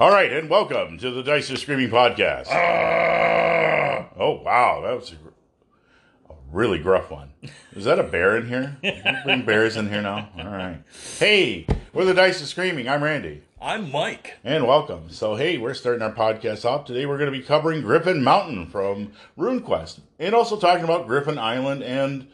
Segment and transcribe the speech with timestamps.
[0.00, 2.46] All right, and welcome to the Dice are Screaming podcast.
[2.48, 4.08] Ah!
[4.18, 7.34] Oh, wow, that was a, a really gruff one.
[7.76, 8.78] Is that a bear in here?
[9.24, 10.30] Bring bears in here now?
[10.38, 10.82] All right.
[11.18, 12.88] Hey, we're the Dice are Screaming.
[12.88, 14.38] I'm Randy, I'm Mike.
[14.42, 15.10] and welcome.
[15.10, 17.04] So, hey, we're starting our podcast off today.
[17.04, 21.82] We're going to be covering Griffin Mountain from RuneQuest, and also talking about Griffin Island
[21.82, 22.26] and,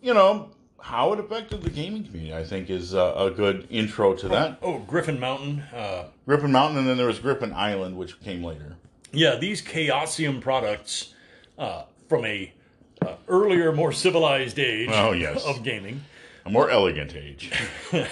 [0.00, 0.48] you know,
[0.82, 2.34] how it affected the gaming community.
[2.34, 4.58] I think is a, a good intro to that.
[4.62, 5.60] Oh, Griffin Mountain.
[5.74, 8.76] Uh, Griffin Mountain, and then there was Griffin Island, which came later.
[9.12, 11.14] yeah, these Chaosium products
[11.58, 12.52] uh, from a
[13.00, 15.44] uh, earlier, more civilized age Oh, yes.
[15.44, 16.02] of gaming.
[16.44, 17.50] A more elegant age.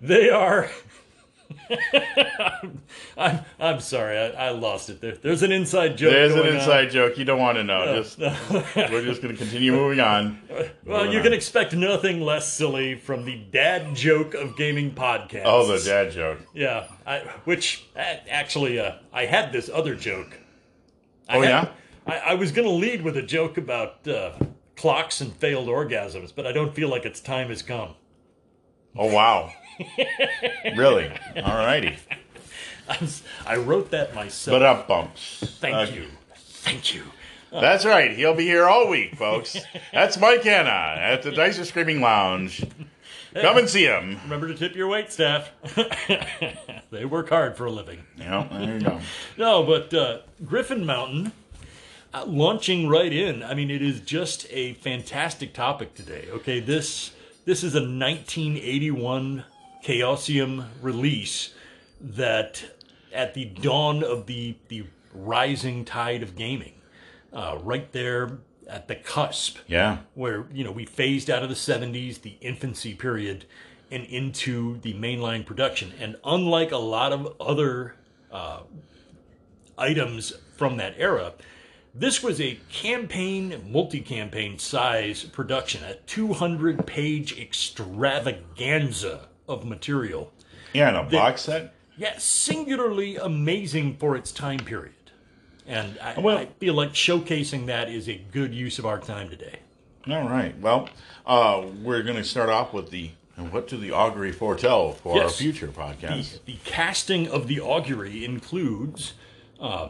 [0.00, 0.70] They are.
[3.16, 5.16] I'm, I'm sorry, I, I lost it there.
[5.16, 6.12] There's an inside joke.
[6.12, 6.56] There's an going on.
[6.56, 8.02] inside joke you don't want to know.
[8.02, 10.40] Just we're just going to continue moving on.
[10.84, 11.24] Well, Moving you on.
[11.24, 15.42] can expect nothing less silly from the dad joke of gaming podcasts.
[15.44, 16.38] Oh, the dad joke.
[16.54, 20.38] Yeah, I, which actually, uh, I had this other joke.
[21.28, 21.68] I Oh, had- yeah?
[22.06, 24.32] I, I was going to lead with a joke about uh,
[24.76, 27.94] clocks and failed orgasms, but I don't feel like its time has come.
[28.96, 29.52] Oh wow.
[30.76, 31.10] really?
[31.36, 31.96] All righty.
[33.46, 34.54] I, wrote that myself.
[34.54, 35.56] But up bumps.
[35.60, 35.94] Thank Okay.
[35.94, 36.06] you.
[36.34, 37.02] Thank you.
[37.52, 38.10] That's right.
[38.12, 39.56] He'll be here all week, folks.
[39.92, 42.64] That's Mike Hanna at the Dice are Screaming Lounge.
[43.34, 44.18] Come and see him.
[44.24, 45.50] Remember to tip your wait staff.
[46.90, 48.04] they work hard for a living.
[48.16, 49.00] Yeah, there you go.
[49.36, 51.32] No, but uh, Griffin Mountain,
[52.12, 53.42] uh, launching right in.
[53.42, 56.26] I mean, it is just a fantastic topic today.
[56.30, 57.12] Okay, this
[57.44, 59.44] this is a 1981
[59.84, 61.54] Chaosium release
[62.00, 62.62] that,
[63.12, 64.84] at the dawn of the the
[65.14, 66.74] rising tide of gaming,
[67.32, 68.38] uh, right there
[68.68, 69.98] at the cusp Yeah.
[70.14, 73.46] where you know we phased out of the 70s the infancy period
[73.90, 77.94] and into the mainline production and unlike a lot of other
[78.30, 78.60] uh,
[79.78, 81.32] items from that era
[81.94, 90.32] this was a campaign multi-campaign size production a 200 page extravaganza of material
[90.72, 91.74] Yeah, and a box set.
[91.96, 94.94] yeah singularly amazing for its time period
[95.66, 99.28] and I, Well- I feel like showcasing that is a good use of our time
[99.28, 99.60] today
[100.08, 100.58] All right.
[100.60, 100.88] Well,
[101.26, 103.10] uh, we're going to start off with the
[103.50, 105.36] what do the augury foretell for our Yes.
[105.38, 106.44] future the, podcast?
[106.46, 109.12] the casting of the augury includes
[109.60, 109.88] uh,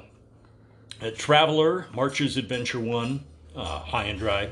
[1.00, 3.24] a Traveller, March's Adventure 1,
[3.56, 4.50] uh, High and Dry.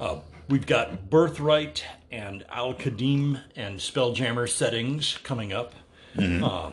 [0.00, 5.74] Uh, we've got Birthright and Al Qadim and Spelljammer settings coming up.
[6.18, 6.72] Uh,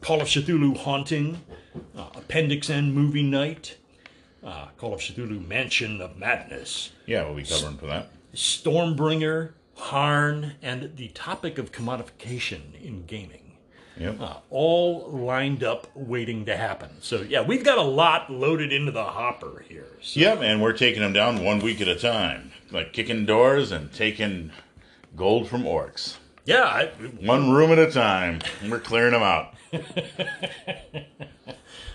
[0.00, 1.42] Call of Cthulhu Haunting,
[1.96, 3.76] uh, Appendix N Movie Night,
[4.44, 6.90] uh, Call of Cthulhu Mansion of Madness.
[7.06, 8.10] Yeah, we'll be covering for that.
[8.34, 13.42] Stormbringer, Harn, and the topic of commodification in gaming.
[13.98, 14.20] Yep.
[14.20, 16.90] Uh, all lined up, waiting to happen.
[17.00, 19.88] So, yeah, we've got a lot loaded into the hopper here.
[20.02, 23.72] So, Yep, and we're taking them down one week at a time, like kicking doors
[23.72, 24.52] and taking
[25.16, 26.86] gold from orcs, yeah, I,
[27.20, 28.40] one room at a time.
[28.68, 29.54] We're clearing them out.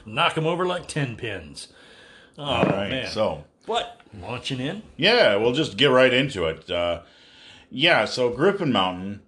[0.06, 1.68] knock them over like 10 pins.
[2.38, 2.90] Oh, All right.
[2.90, 3.08] man.
[3.12, 4.00] So What?
[4.20, 4.84] Launching in?
[4.97, 6.70] yeah, we'll just get right into it.
[6.70, 7.02] Uh,
[7.70, 8.03] yeah.
[8.06, 9.22] So Griffin Mountain,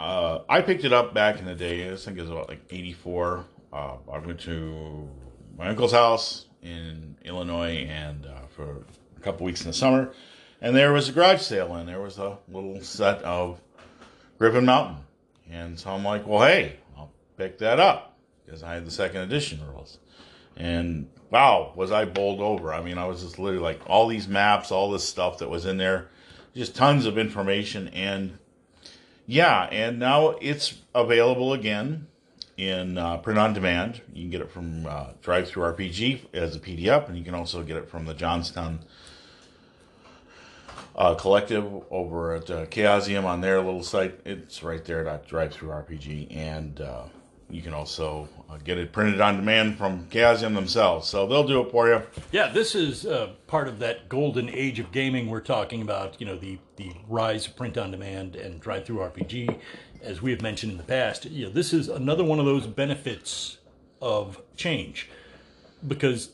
[0.00, 1.92] uh, I picked it up back in the day.
[1.92, 3.44] I think it was about like '84.
[3.72, 5.08] Uh, I went to
[5.58, 8.84] my uncle's house in Illinois and uh, for
[9.16, 10.12] a couple weeks in the summer,
[10.60, 13.60] and there was a garage sale and there was a little set of
[14.38, 14.96] Griffin Mountain.
[15.50, 19.22] And so I'm like, well, hey, I'll pick that up because I had the second
[19.22, 19.98] edition rules.
[20.56, 22.72] And wow, was I bowled over.
[22.72, 25.66] I mean, I was just literally like all these maps, all this stuff that was
[25.66, 26.08] in there,
[26.54, 27.88] just tons of information.
[27.88, 28.38] And
[29.26, 32.06] yeah, and now it's available again
[32.56, 34.00] in uh, print on demand.
[34.12, 37.76] You can get it from uh, DriveThruRPG as a PDF, and you can also get
[37.76, 38.80] it from the Jonstown
[40.96, 44.20] uh, collective over at uh, Chaosium on their little site.
[44.24, 47.04] It's right there at DriveThruRPG, and uh,
[47.50, 51.08] you can also uh, get it printed on demand from Chaosium themselves.
[51.08, 52.02] So they'll do it for you.
[52.32, 56.20] Yeah, this is uh, part of that golden age of gaming we're talking about.
[56.20, 59.58] You know, the the rise of print on demand and DriveThruRPG,
[60.02, 61.26] as we have mentioned in the past.
[61.26, 63.58] You know, this is another one of those benefits
[64.00, 65.08] of change,
[65.86, 66.30] because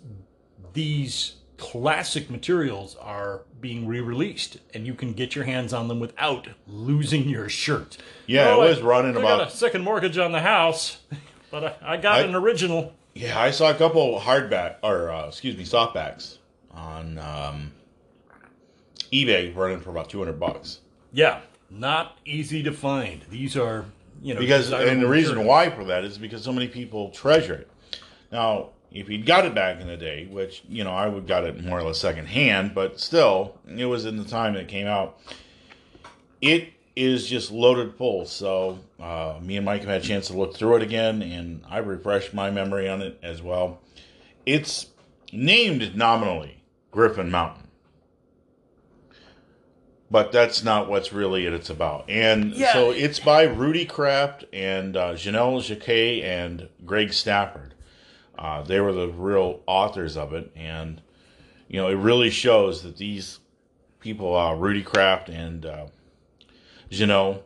[0.73, 6.49] these classic materials are being re-released, and you can get your hands on them without
[6.67, 7.99] losing your shirt.
[8.27, 9.39] Yeah, Oh, it was I- running I about.
[9.39, 10.99] got a second mortgage on the house,
[11.51, 12.95] but I, I got an original.
[13.15, 16.39] Yeah, I saw a couple hardback or uh, excuse me, softbacks
[16.73, 17.73] on um,
[19.13, 20.81] eBay running for about two hundred bucks.
[21.13, 23.23] Yeah, not easy to find.
[23.31, 23.85] These are
[24.23, 27.55] you know because and the reason why for that is because so many people treasure
[27.55, 27.71] it.
[28.31, 31.45] Now, if you'd got it back in the day, which you know I would got
[31.45, 34.87] it more or less secondhand, but still, it was in the time that it came
[34.87, 35.19] out.
[36.41, 38.27] It is just loaded full.
[38.27, 41.63] So uh, me and Mike have had a chance to look through it again, and
[41.69, 43.81] I refreshed my memory on it as well.
[44.45, 44.87] It's
[45.33, 47.69] named nominally Griffin Mountain.
[50.11, 52.11] But that's not what's really it it's about.
[52.11, 52.73] And Yeah.
[52.73, 57.75] so it's by Rudy Kraft and uh, Jennell Jaquays and Greg Stafford.
[58.41, 60.51] Uh, they were the real authors of it.
[60.57, 61.01] And,
[61.69, 63.39] you know, it really shows that these
[64.01, 65.87] people, uh, Rudy Kraft and uh,
[66.91, 67.43] Jennell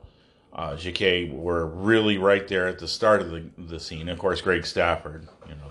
[0.52, 4.08] uh, Jaquays, were really right there at the start of the, the scene.
[4.08, 5.70] Of course, Greg Stafford, you know,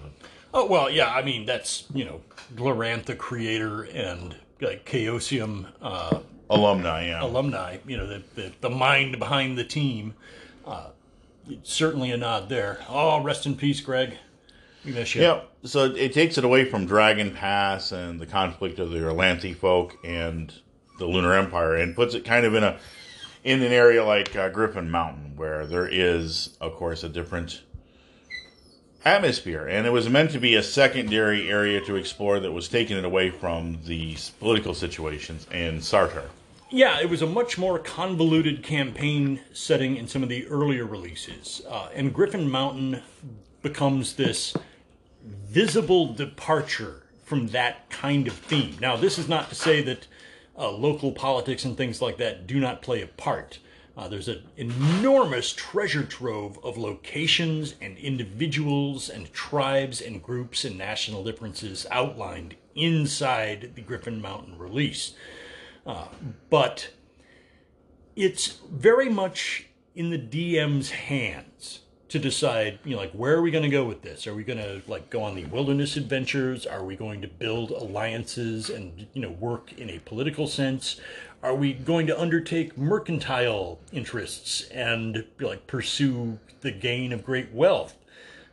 [0.53, 1.11] Oh well, yeah.
[1.11, 2.21] I mean, that's you know,
[2.55, 7.23] Glorantha creator and like Chaosium uh, alumni, yeah.
[7.23, 7.77] alumni.
[7.87, 10.13] You know, the, the the mind behind the team.
[10.65, 10.89] Uh,
[11.63, 12.79] certainly a nod there.
[12.87, 14.17] Oh, rest in peace, Greg.
[14.85, 15.21] We miss you.
[15.21, 19.56] Yeah, so it takes it away from Dragon Pass and the conflict of the Orlanthi
[19.56, 20.53] folk and
[21.00, 22.77] the Lunar Empire, and puts it kind of in a
[23.44, 27.62] in an area like uh, Griffin Mountain, where there is, of course, a different
[29.06, 32.97] atmosphere, and it was meant to be a secondary area to explore that was taking
[32.97, 36.25] it away from the political situations in Sartar.
[36.69, 41.62] Yeah, it was a much more convoluted campaign setting in some of the earlier releases.
[41.69, 43.01] Uh, and Griffin Mountain
[43.62, 44.56] becomes this
[45.23, 48.77] visible departure from that kind of theme.
[48.79, 50.07] Now, this is not to say that
[50.57, 53.59] uh, local politics and things like that do not play a part.
[53.95, 60.77] Uh, there's an enormous treasure trove of locations and individuals and tribes and groups and
[60.77, 65.13] national differences outlined inside the Griffin Mountain release
[66.49, 66.89] but
[68.15, 71.81] it's very much in the DM's hands
[72.13, 74.27] to decide, you know, like where are we going to go with this?
[74.27, 76.68] Are we going to like go on the wilderness adventures?
[76.68, 81.01] Are we going to build alliances and you know work in a political sense?
[81.42, 87.98] Are we going to undertake mercantile interests and like pursue the gain of great wealth?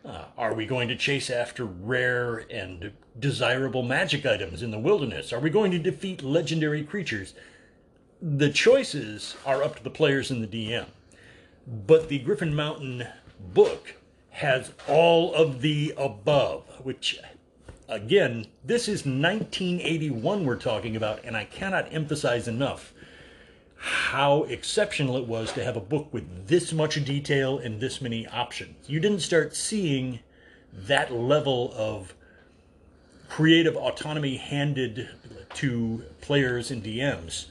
[0.06, 5.34] Uh, are we going to chase after rare and desirable magic items in the wilderness?
[5.34, 7.34] Are we going to defeat legendary creatures?
[8.22, 10.86] The choices are up to the players in the DM.
[11.86, 13.06] But the Griffin Mountain
[13.52, 13.94] book
[14.30, 17.18] has all of the above, which,
[17.88, 22.92] again, this is 1981 we're talking about, and I cannot emphasize enough
[23.76, 28.26] how exceptional it was to have a book with this much detail and this many
[28.26, 28.88] options.
[28.88, 30.20] You didn't start seeing
[30.72, 32.14] that level of
[33.28, 35.08] creative autonomy handed
[35.54, 37.46] to players and DMs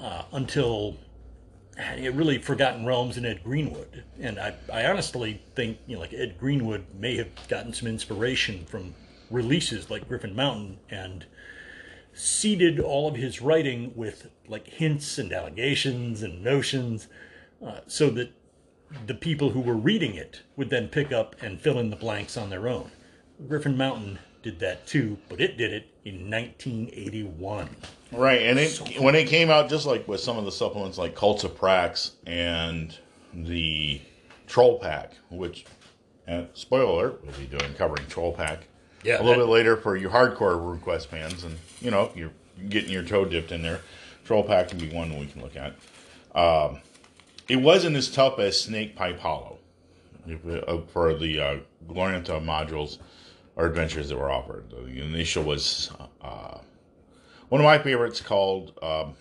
[0.00, 0.96] uh, until
[1.80, 4.04] it really Forgotten Realms and Ed Greenwood.
[4.18, 8.64] And I, I honestly think, you know, like Ed Greenwood may have gotten some inspiration
[8.66, 8.94] from
[9.30, 11.26] releases like Griffin Mountain and
[12.12, 17.08] seeded all of his writing with like hints and allegations and notions
[17.64, 18.32] uh, so that
[19.06, 22.36] the people who were reading it would then pick up and fill in the blanks
[22.36, 22.90] on their own.
[23.48, 27.68] Griffin Mountain did that too, but it did it in 1981.
[28.12, 31.14] Right, and it when it came out, just like with some of the supplements like
[31.14, 32.96] Cults of Prax and
[33.32, 34.00] the
[34.48, 35.64] Trollpak, which,
[36.26, 38.58] uh, spoiler alert, we'll be doing covering Trollpak
[39.04, 42.32] Yeah, a little that- bit later for you hardcore RuneQuest fans, and you know you're
[42.68, 43.80] getting your toe dipped in there.
[44.26, 45.74] Trollpak can be one we can look at.
[46.34, 46.80] Um,
[47.48, 49.58] it wasn't as tough as Snake Pipe Hollow
[50.28, 51.56] uh, for the uh,
[51.88, 52.98] Glorantha modules
[53.60, 54.70] or adventures that were offered.
[54.70, 55.90] The initial was
[56.22, 56.58] uh,
[57.50, 58.72] one of my favorites called.
[58.82, 59.14] Um,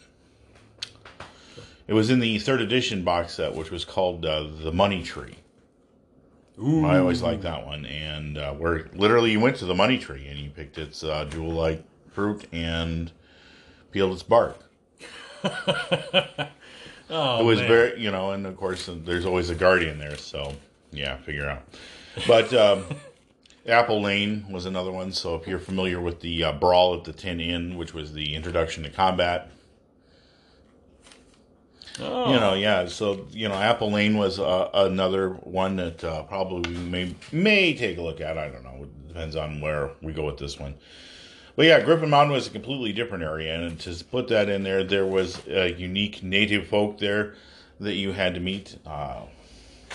[1.88, 5.36] it was in the third edition box set, which was called uh, the Money Tree.
[6.62, 10.28] I always liked that one, and uh, where literally you went to the Money Tree
[10.28, 13.12] and you picked its uh, jewel-like fruit and
[13.92, 14.58] peeled its bark.
[17.12, 17.68] Oh, it was man.
[17.68, 20.54] very, you know, and of course there's always a guardian there, so
[20.92, 21.64] yeah, figure out.
[22.28, 22.86] But um,
[23.68, 25.12] Apple Lane was another one.
[25.12, 28.36] So if you're familiar with the uh, Brawl at the Tin Inn, which was the
[28.36, 29.52] introduction to combat,
[32.02, 32.88] Oh, you know, yeah.
[32.88, 37.74] So you know, Apple Lane was uh, another one that uh, probably we may may
[37.74, 38.38] take a look at.
[38.38, 38.84] I don't know.
[38.84, 40.76] It depends on where we go with this one.
[41.56, 44.84] But yeah, Griffin Mountain was a completely different area, and to put that in there,
[44.84, 47.36] there was a unique native folk there
[47.82, 48.78] that you had to meet.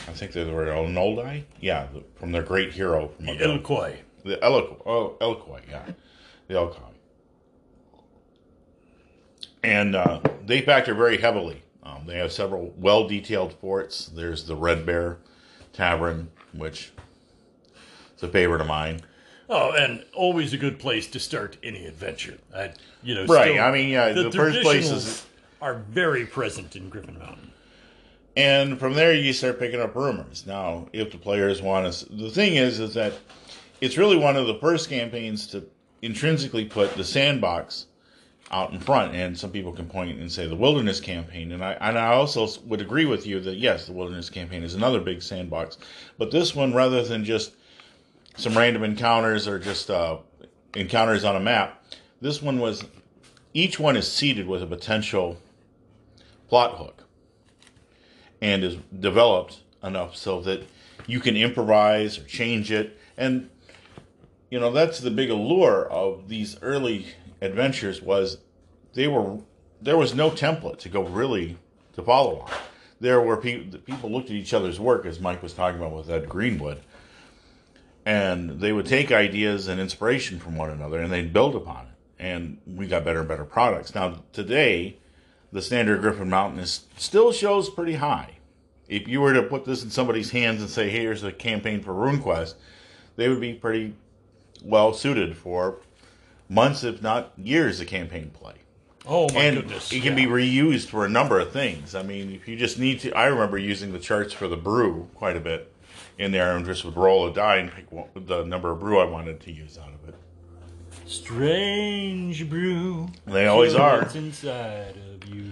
[0.07, 3.41] I think they were Onoldi, yeah, the- from their great hero from above.
[3.41, 3.97] Iroquois.
[4.25, 5.85] The Eloquois, oh, Eloquois, yeah,
[6.49, 6.93] the Elcon.
[9.63, 14.07] And uh, they factor very heavily Um, they have several well detailed forts.
[14.07, 15.19] There's the Red Bear
[15.75, 16.93] Tavern, which
[18.17, 19.01] is a favorite of mine.
[19.51, 22.39] Oh, and always a good place to start any adventure.
[22.55, 25.27] I, you know, Right, still- I mean, yeah, the first places
[25.61, 27.53] are very present in Griffin Mountain.
[28.37, 30.45] And from there, you start picking up rumors.
[30.47, 33.13] Now, if the players want to, the thing is, is that
[33.81, 35.65] it's really one of the first campaigns to
[36.03, 37.87] intrinsically put the sandbox
[38.51, 39.15] out in front.
[39.15, 42.49] And some people can point and say the wilderness campaign, and I and I also
[42.67, 45.79] would agree with you that yes, the wilderness campaign is another big sandbox.
[46.19, 47.53] But this one, rather than just
[48.37, 50.19] some random encounters or just uh,
[50.75, 51.85] encounters on a map,
[52.21, 52.85] this one was
[53.55, 55.39] each one is seeded with a potential
[56.49, 57.04] plot hook
[58.41, 60.67] and is developed enough so that
[61.07, 62.99] you can improvise or change it.
[63.17, 63.51] And
[64.51, 67.07] you know that's the big allure of these early
[67.41, 68.39] adventures was
[68.95, 69.39] they were
[69.81, 71.59] there was no template to go really
[71.95, 72.51] to follow on.
[73.01, 76.11] There were people people looked at each other's work as Mike was talking about with
[76.11, 76.81] Ed Greenwood,
[78.07, 81.93] and they would take ideas and inspiration from one another and they'd build upon it.
[82.19, 83.95] And we got better and better products.
[83.95, 84.99] Now today,
[85.55, 88.39] the standard Griffin Mountain is still shows pretty high.
[88.89, 91.81] If you were to put this in somebody's hands and say, "Hey, here's a campaign
[91.81, 92.55] for RuneQuest,"
[93.17, 93.95] they would be pretty
[94.65, 95.77] well suited for
[96.49, 98.55] months, if not years, of campaign play.
[99.07, 99.93] Oh my and goodness!
[99.93, 100.27] it can yeah.
[100.27, 101.95] be reused for a number of things.
[101.95, 105.09] I mean, if you just need to, I remember using the charts for the brew
[105.15, 105.73] quite a bit
[106.19, 108.99] in there, and just would roll a die and pick one- the number of brew
[108.99, 110.17] I wanted to use out of it.
[111.07, 113.09] strange brew.
[113.27, 113.99] They always are.
[113.99, 115.51] What's inside you?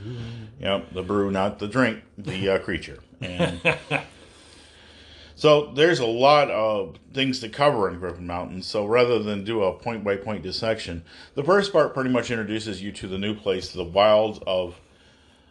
[0.60, 2.98] Yep, the brew, not the drink, the uh, creature.
[3.20, 3.60] And
[5.34, 8.62] so there's a lot of things to cover in Griffin Mountain.
[8.62, 12.82] So rather than do a point by point dissection, the first part pretty much introduces
[12.82, 14.80] you to the new place, the wilds of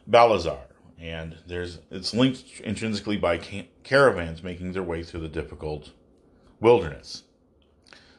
[0.07, 0.59] Balazar.
[0.99, 5.91] And there's it's linked intrinsically by ca- caravans making their way through the difficult
[6.59, 7.23] wilderness.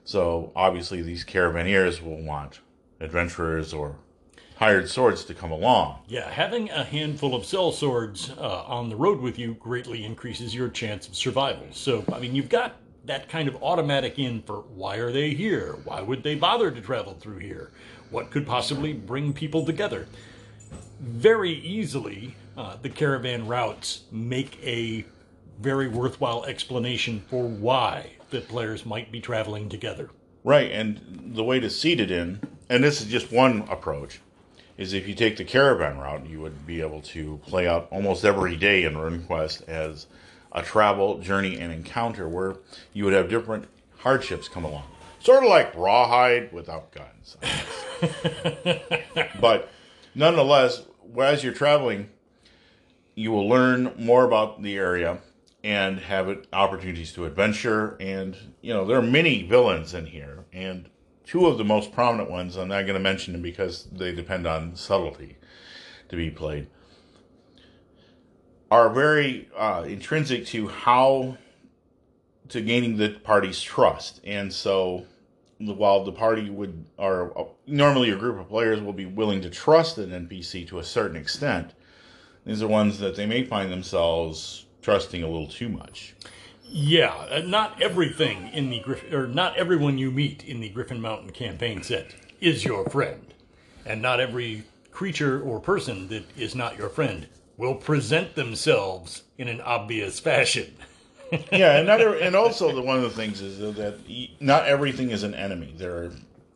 [0.04, 2.60] So obviously these caravaneers will want
[3.00, 3.96] adventurers or
[4.62, 5.98] hired swords to come along.
[6.06, 10.54] Yeah, having a handful of sell swords uh, on the road with you greatly increases
[10.54, 11.66] your chance of survival.
[11.72, 12.76] So, I mean, you've got
[13.06, 15.78] that kind of automatic in for why are they here?
[15.82, 17.72] Why would they bother to travel through here?
[18.10, 20.06] What could possibly bring people together?
[21.00, 25.04] Very easily, uh, the caravan routes make a
[25.58, 30.10] very worthwhile explanation for why the players might be traveling together.
[30.44, 32.40] Right, and the way to seed it in,
[32.70, 34.20] and this is just one approach,
[34.82, 38.24] is if you take the caravan route, you would be able to play out almost
[38.24, 40.06] every day in RuneQuest as
[40.50, 42.56] a travel, journey, and encounter where
[42.92, 44.84] you would have different hardships come along.
[45.20, 47.36] Sort of like Rawhide without guns.
[49.40, 49.70] But
[50.14, 50.82] nonetheless,
[51.20, 52.10] as you're traveling,
[53.14, 55.18] you will learn more about the area
[55.62, 57.96] and have it, opportunities to adventure.
[58.00, 60.44] And, you know, there are many villains in here.
[60.52, 60.88] And
[61.32, 64.46] two of the most prominent ones, I'm not going to mention them because they depend
[64.46, 65.38] on subtlety
[66.10, 66.66] to be played,
[68.70, 71.38] are very uh, intrinsic to how
[72.50, 74.20] to gaining the party's trust.
[74.24, 75.06] And so
[75.58, 79.48] while the party would, or uh, normally a group of players will be willing to
[79.48, 81.72] trust an NPC to a certain extent,
[82.44, 86.14] these are ones that they may find themselves trusting a little too much.
[86.74, 91.02] Yeah, uh, not everything in the Griffin, or not everyone you meet in the Griffin
[91.02, 93.34] Mountain campaign set is your friend,
[93.84, 99.48] and not every creature or person that is not your friend will present themselves in
[99.48, 100.74] an obvious fashion.
[101.52, 103.98] yeah, and not every, and also the one of the things is that
[104.40, 105.74] not everything is an enemy.
[105.76, 106.12] There are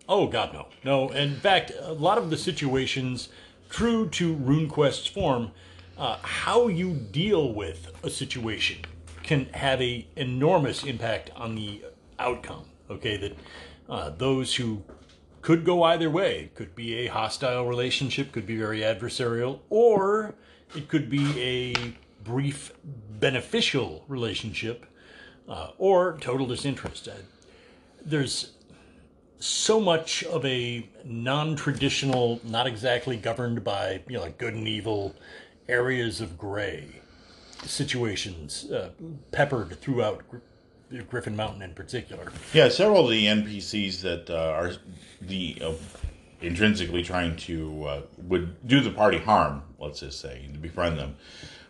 [0.08, 1.10] Oh God, no, no.
[1.10, 3.28] In fact, a lot of the situations,
[3.68, 5.50] true to RuneQuest's form,
[5.98, 8.78] uh, how you deal with a situation
[9.26, 11.82] can have a enormous impact on the
[12.18, 12.64] outcome.
[12.88, 13.36] Okay, that
[13.88, 14.82] uh, those who
[15.42, 20.34] could go either way could be a hostile relationship, could be very adversarial, or
[20.74, 21.74] it could be a
[22.22, 22.72] brief
[23.20, 24.86] beneficial relationship,
[25.48, 27.08] uh, or total disinterest.
[27.08, 27.12] Uh,
[28.04, 28.52] there's
[29.38, 35.14] so much of a non-traditional, not exactly governed by you know good and evil
[35.68, 37.00] areas of gray
[37.64, 38.90] situations uh,
[39.32, 42.32] peppered throughout Gr- Griffin Mountain in particular.
[42.52, 44.72] yeah several of the NPCs that uh, are
[45.20, 45.72] the uh,
[46.40, 49.62] intrinsically trying to uh, would do the party harm.
[49.78, 51.16] Let's just say to befriend them.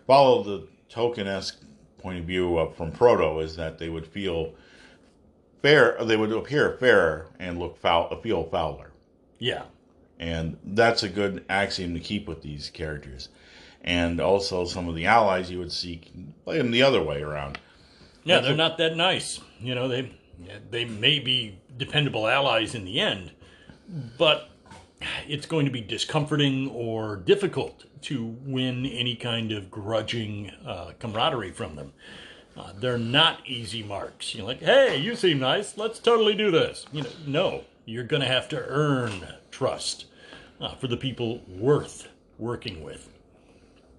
[0.06, 1.56] Follow the Tolkienesque
[1.98, 4.54] point of view from Frodo is that they would feel
[5.62, 5.96] fair.
[6.02, 8.92] They would appear fairer and look foul, feel fouler.
[9.38, 9.64] Yeah,
[10.18, 13.28] and that's a good axiom to keep with these characters.
[13.86, 16.12] And also some of the allies you would seek
[16.44, 17.58] play them the other way around.
[18.24, 19.40] Yeah, they're not that nice.
[19.60, 20.12] You know, they
[20.70, 23.30] they may be dependable allies in the end,
[24.18, 24.50] but
[25.28, 31.52] it's going to be discomforting or difficult to win any kind of grudging uh, camaraderie
[31.52, 31.92] from them.
[32.56, 34.34] Uh, they're not easy marks.
[34.34, 35.76] You're like, hey, you seem nice.
[35.76, 36.86] Let's totally do this.
[36.90, 40.06] You know, no, you're going to have to earn trust
[40.60, 43.10] uh, for the people worth working with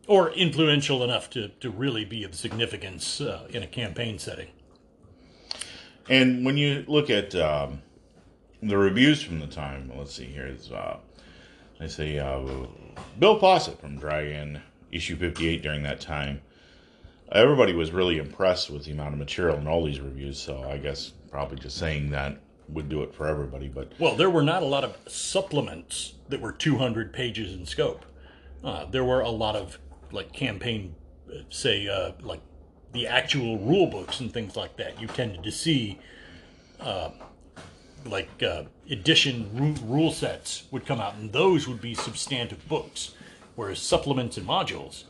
[0.08, 4.48] or influential enough to, to really be of significance uh, in a campaign setting.
[6.10, 7.82] And when you look at um,
[8.64, 10.98] the reviews from the time, let's see here, is uh,
[11.80, 12.40] I say uh,
[13.20, 14.62] Bill Fawcett from Dragon
[14.92, 16.42] issue 58 during that time.
[17.32, 20.78] Everybody was really impressed with the amount of material in all these reviews, so I
[20.78, 23.68] guess probably just saying that would do it for everybody.
[23.68, 28.06] But well, there were not a lot of supplements that were 200 pages in scope.
[28.64, 29.78] Uh, there were a lot of
[30.12, 30.96] like campaign,
[31.50, 32.42] say, uh, like
[32.94, 35.00] the actual rule books and things like that.
[35.00, 36.00] You tended to see,
[36.80, 37.12] uh,
[38.06, 43.14] like uh, edition ru- rule sets would come out, and those would be substantive books,
[43.56, 45.04] whereas supplements and modules,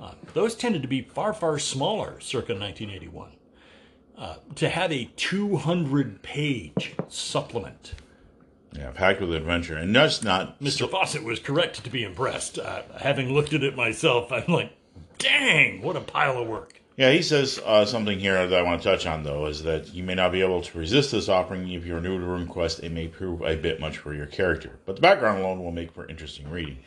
[0.00, 3.32] uh, those tended to be far far smaller, circa 1981.
[4.16, 7.94] Uh, to have a 200 page supplement
[8.78, 10.60] yeah, packed with adventure, and that's not.
[10.60, 10.88] Mr.
[10.88, 12.58] Fawcett was correct to be impressed.
[12.58, 14.72] Uh, having looked at it myself, I'm like,
[15.18, 16.80] dang, what a pile of work.
[16.96, 19.94] Yeah, he says uh, something here that I want to touch on, though, is that
[19.94, 22.82] you may not be able to resist this offering if you're new to RuneQuest.
[22.82, 25.92] It may prove a bit much for your character, but the background alone will make
[25.92, 26.78] for interesting reading.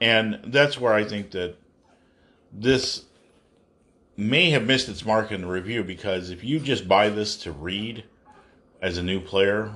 [0.00, 1.56] And that's where I think that
[2.52, 3.04] this
[4.18, 7.52] may have missed its mark in the review because if you just buy this to
[7.52, 8.04] read
[8.82, 9.72] as a new player,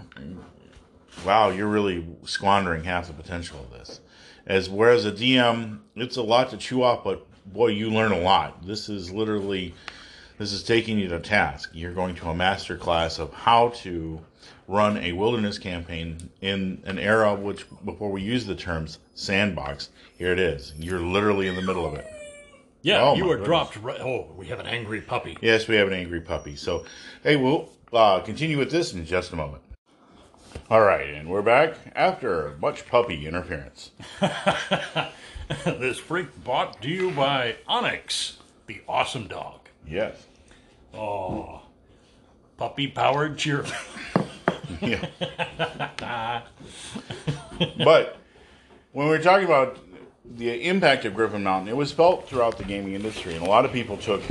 [1.25, 4.01] wow, you're really squandering half the potential of this.
[4.47, 8.19] As whereas a DM, it's a lot to chew off, but boy, you learn a
[8.19, 8.67] lot.
[8.67, 9.75] This is literally,
[10.39, 11.71] this is taking you to task.
[11.73, 14.21] You're going to a master class of how to
[14.69, 20.33] run a wilderness campaign in an era which, before we use the terms sandbox, here
[20.33, 20.73] it is.
[20.79, 22.07] You're literally in the middle of it.
[22.83, 23.77] Yeah, oh, you were dropped.
[23.77, 25.37] Right, oh, we have an angry puppy.
[25.41, 26.57] Yes, we have an angry puppy.
[26.57, 26.85] So,
[27.23, 29.63] hey, we'll uh, continue with this in just a moment.
[30.73, 33.91] All right, and we're back after much puppy interference.
[35.67, 39.69] this freak brought to you by Onyx, the awesome dog.
[39.87, 40.27] Yes.
[40.95, 41.61] Oh,
[42.57, 43.67] puppy powered cheer.
[44.81, 46.41] yeah.
[47.77, 48.17] but
[48.93, 49.79] when we're talking about
[50.25, 53.67] the impact of Griffin Mountain, it was felt throughout the gaming industry, and a lot
[53.67, 54.23] of people took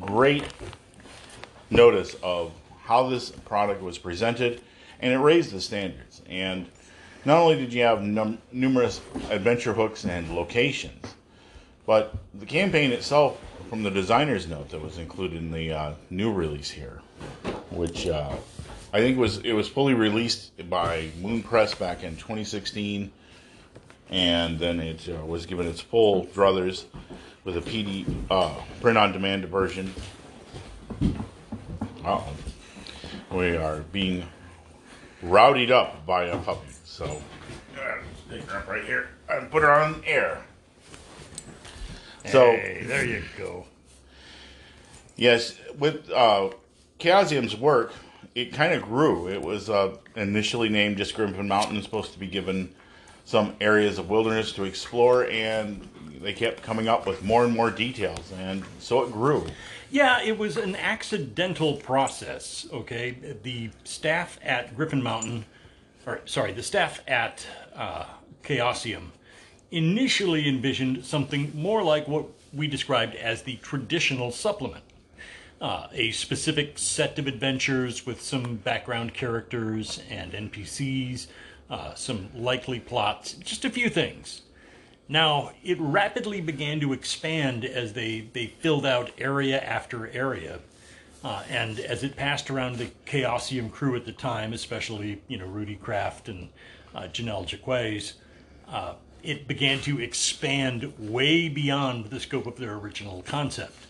[0.00, 0.44] great
[1.68, 2.52] notice of
[2.84, 4.62] how this product was presented
[5.00, 6.22] and it raised the standards.
[6.28, 6.66] And
[7.24, 11.14] not only did you have num- numerous adventure hooks and locations,
[11.86, 16.32] but the campaign itself, from the designer's note that was included in the uh, new
[16.32, 17.00] release here,
[17.70, 18.34] which uh,
[18.92, 23.12] I think was it was fully released by Moon Press back in 2016,
[24.08, 26.84] and then it uh, was given its full druthers
[27.44, 29.92] with a PD uh, print-on-demand version.
[32.04, 32.24] Oh,
[33.30, 34.26] we are being
[35.22, 36.68] rowdied up by a puppy.
[36.84, 37.22] So,
[38.30, 40.42] take her up right here and put her on air.
[42.26, 43.64] So hey, there you go.
[45.16, 46.50] Yes, with uh,
[46.98, 47.92] Chaosium's work,
[48.34, 49.28] it kind of grew.
[49.28, 52.74] It was uh, initially named just Griffin Mountain, supposed to be given
[53.24, 55.88] some areas of wilderness to explore, and
[56.20, 59.46] they kept coming up with more and more details, and so it grew.
[59.90, 62.66] Yeah, it was an accidental process.
[62.72, 65.46] Okay, the staff at Griffin Mountain,
[66.06, 68.04] or sorry, the staff at uh,
[68.42, 69.08] Chaosium
[69.70, 74.84] initially envisioned something more like what we described as the traditional supplement.
[75.60, 81.26] Uh, a specific set of adventures with some background characters and NPCs,
[81.68, 84.42] uh, some likely plots, just a few things.
[85.08, 90.60] Now, it rapidly began to expand as they, they filled out area after area.
[91.24, 95.46] Uh, and as it passed around the Chaosium crew at the time, especially, you know,
[95.46, 96.48] Rudy Kraft and
[96.94, 98.12] uh, Jennell Jaquays,
[98.68, 103.86] uh, it began to expand way beyond the scope of their original concept.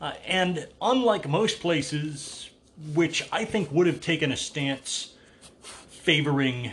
[0.00, 2.50] Uh, and unlike most places,
[2.94, 5.14] which I think would have taken a stance
[5.62, 6.72] favoring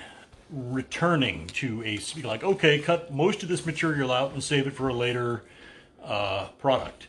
[0.56, 4.88] returning to a like okay cut most of this material out and save it for
[4.88, 5.44] a later
[6.04, 7.08] uh, product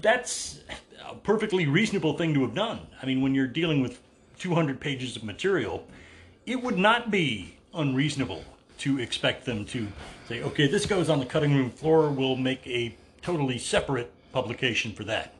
[0.00, 0.60] that's
[1.06, 4.00] a perfectly reasonable thing to have done i mean when you're dealing with
[4.38, 5.86] 200 pages of material
[6.46, 8.42] it would not be unreasonable
[8.78, 9.88] to expect them to
[10.28, 14.92] say, okay, this goes on the cutting room floor, we'll make a totally separate publication
[14.92, 15.34] for that.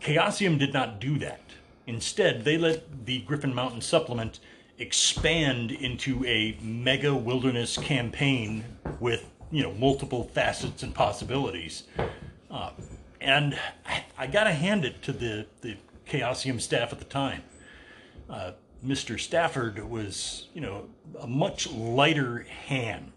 [0.00, 1.40] Chaosium did not do that.
[1.86, 4.40] Instead, they let the Griffin Mountain supplement
[4.78, 8.64] expand into a mega wilderness campaign
[9.00, 11.84] with you know multiple facets and possibilities.
[12.50, 12.70] Uh,
[13.20, 13.58] and
[14.18, 15.76] I gotta hand it to the the
[16.08, 17.42] Chaosium staff at the time.
[18.28, 18.52] Uh,
[18.84, 19.18] Mr.
[19.18, 20.86] Stafford was you know
[21.20, 23.12] a much lighter hand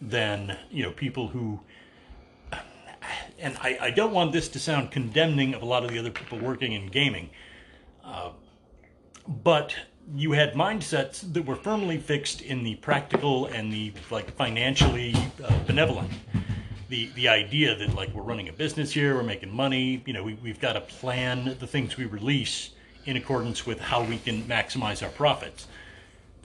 [0.00, 1.60] than you know people who.
[3.38, 6.10] And I, I don't want this to sound condemning of a lot of the other
[6.10, 7.28] people working in gaming,
[8.02, 8.30] uh,
[9.28, 9.76] but
[10.14, 15.14] you had mindsets that were firmly fixed in the practical and the like financially
[15.44, 16.10] uh, benevolent.
[16.88, 20.02] The the idea that like we're running a business here, we're making money.
[20.06, 22.70] You know, we, we've got to plan the things we release
[23.06, 25.66] in accordance with how we can maximize our profits.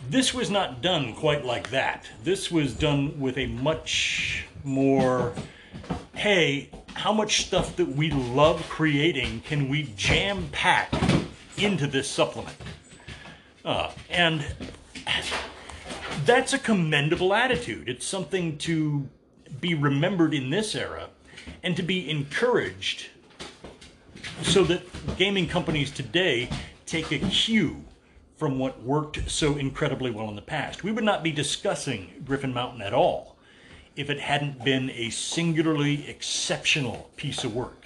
[0.09, 2.09] This was not done quite like that.
[2.23, 5.33] This was done with a much more,
[6.15, 10.91] hey, how much stuff that we love creating can we jam pack
[11.57, 12.55] into this supplement?
[13.63, 14.45] Uh, and
[16.25, 17.89] that's a commendable attitude.
[17.89, 19.07] It's something to
[19.59, 21.09] be remembered in this era
[21.63, 23.09] and to be encouraged
[24.41, 24.81] so that
[25.17, 26.49] gaming companies today
[26.85, 27.83] take a cue
[28.37, 30.83] from what worked so incredibly well in the past.
[30.83, 33.37] We would not be discussing Griffin Mountain at all
[33.95, 37.80] if it hadn't been a singularly exceptional piece of work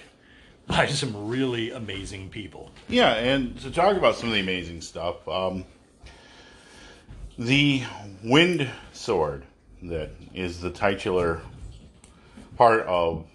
[0.66, 2.70] by some really amazing people.
[2.88, 5.64] Yeah, and to talk about some of the amazing stuff, um,
[7.38, 7.82] the
[8.24, 9.44] wind sword
[9.82, 11.40] that is the titular
[12.56, 13.26] part of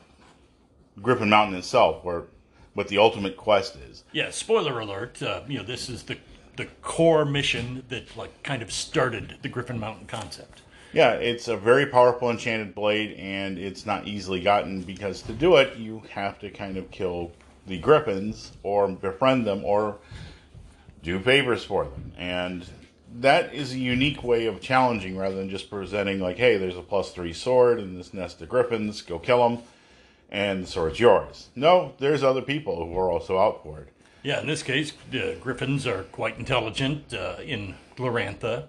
[1.02, 2.24] Griffin Mountain itself, where
[2.74, 4.04] what the ultimate quest is.
[4.12, 5.22] Yeah, spoiler alert.
[5.22, 6.18] Uh, you know, this is the
[6.58, 10.61] the core mission that like kind of started the Griffin Mountain concept.
[10.94, 15.56] Yeah, it's a very powerful enchanted blade, and it's not easily gotten because to do
[15.56, 17.32] it, you have to kind of kill
[17.66, 20.00] the griffins or befriend them or
[21.02, 22.12] do favors for them.
[22.18, 22.66] And
[23.20, 26.82] that is a unique way of challenging rather than just presenting, like, hey, there's a
[26.82, 29.64] plus three sword in this nest of griffins, go kill them,
[30.30, 31.50] and the sword's yours.
[31.56, 33.88] No, there's other people who are also out for it.
[34.24, 38.66] Yeah, in this case, the griffins are quite intelligent uh, in Glorantha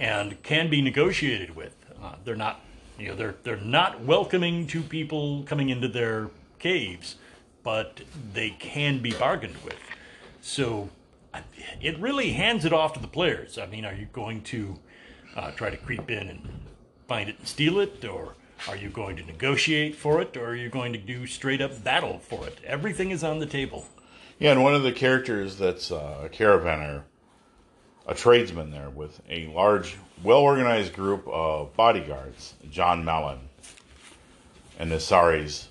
[0.00, 1.76] and can be negotiated with.
[2.02, 2.62] Uh, they're not,
[2.98, 7.16] you know, they're they're not welcoming to people coming into their caves,
[7.62, 8.00] but
[8.32, 9.78] they can be bargained with.
[10.40, 10.88] So
[11.80, 13.58] it really hands it off to the players.
[13.58, 14.78] I mean, are you going to
[15.36, 16.48] uh, try to creep in and
[17.06, 18.34] find it and steal it, or
[18.68, 21.84] are you going to negotiate for it, or are you going to do straight up
[21.84, 22.58] battle for it?
[22.64, 23.86] Everything is on the table.
[24.38, 27.02] Yeah, and one of the characters that's uh, a caravaner
[28.10, 33.38] a tradesman there with a large, well organized group of bodyguards, John Mellon
[34.80, 35.68] and Issaries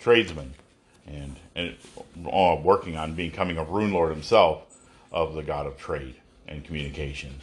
[0.00, 0.54] tradesmen,
[1.06, 1.76] and, and
[2.26, 4.64] uh, working on becoming a rune lord himself
[5.12, 6.14] of the god of trade
[6.48, 7.34] and communication.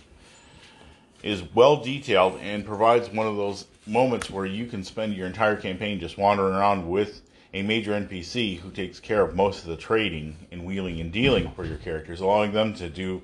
[1.21, 5.55] Is well detailed and provides one of those moments where you can spend your entire
[5.55, 7.21] campaign just wandering around with
[7.53, 11.51] a major NPC who takes care of most of the trading and wheeling and dealing
[11.51, 13.21] for your characters, allowing them to do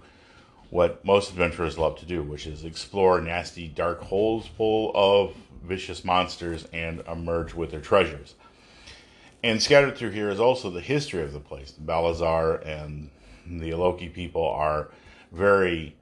[0.69, 6.03] what most adventurers love to do, which is explore nasty dark holes full of vicious
[6.03, 8.35] monsters and emerge with their treasures.
[9.43, 11.71] And scattered through here is also the history of the place.
[11.71, 13.09] Balazar and
[13.45, 14.89] the Aloki people are
[15.31, 15.95] very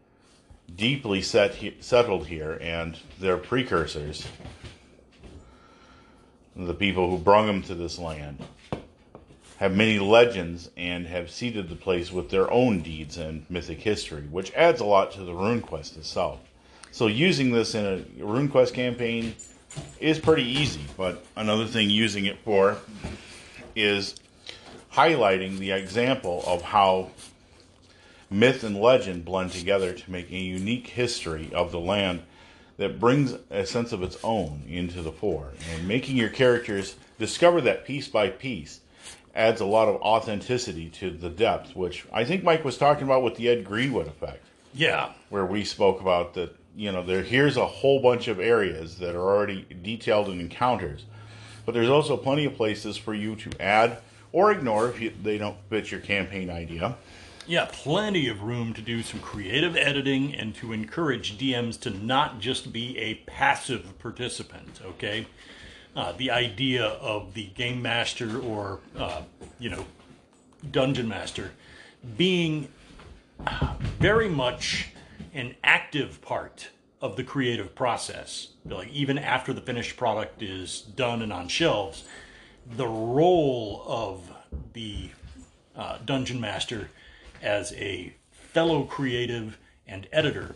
[0.74, 4.26] deeply set he- settled here, and their precursors,
[6.56, 8.44] the people who brought them to this land,
[9.58, 14.24] have many legends and have seeded the place with their own deeds and mythic history,
[14.24, 16.40] which adds a lot to the RuneQuest itself.
[16.92, 19.36] So using this in a RuneQuest campaign
[20.00, 22.78] is pretty easy, but another thing using it for
[23.76, 24.16] is
[24.94, 27.12] highlighting the example of how
[28.30, 32.22] myth and legend blend together to make a unique history of the land
[32.78, 37.62] that brings a sense of its own into the fore and making your characters discover
[37.62, 38.82] that piece by piece
[39.36, 43.24] adds a lot of authenticity to the depth, which I think Mike was talking about
[43.24, 44.46] with the Ed Greenwood effect.
[44.74, 45.12] Yeah.
[45.30, 49.16] Where we spoke about that, you know, there here's a whole bunch of areas that
[49.16, 51.06] are already detailed in encounters,
[51.66, 53.98] but there's also plenty of places for you to add
[54.32, 56.98] or ignore if you, they don't fit your campaign idea.
[57.48, 62.40] Yeah, plenty of room to do some creative editing and to encourage DMs to not
[62.40, 65.28] just be a passive participant, okay?
[65.96, 69.22] Uh, the idea of the game master or uh,
[69.60, 69.86] you know
[70.72, 71.52] dungeon master
[72.18, 72.68] being
[74.00, 74.90] very much
[75.34, 76.70] an active part
[77.02, 78.50] of the creative process.
[78.66, 82.04] Like even after the finished product is done and on shelves,
[82.78, 84.32] the role of
[84.74, 85.10] the
[85.76, 86.90] uh, dungeon master
[87.42, 90.56] as a fellow creative and editor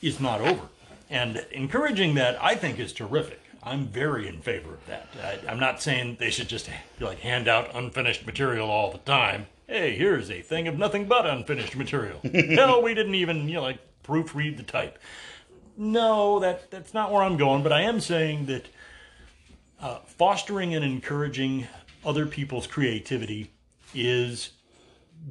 [0.00, 0.68] is not over.
[1.10, 3.40] And encouraging that, I think, is terrific.
[3.62, 5.08] I'm very in favor of that.
[5.22, 9.46] I, I'm not saying they should just like hand out unfinished material all the time.
[9.66, 12.20] Hey, here's a thing of nothing but unfinished material.
[12.34, 14.98] Hell, we didn't even you know like proofread the type.
[15.76, 17.62] No, that that's not where I'm going.
[17.62, 18.66] But I am saying that
[19.80, 21.66] uh, fostering and encouraging
[22.04, 23.50] other people's creativity
[23.94, 24.50] is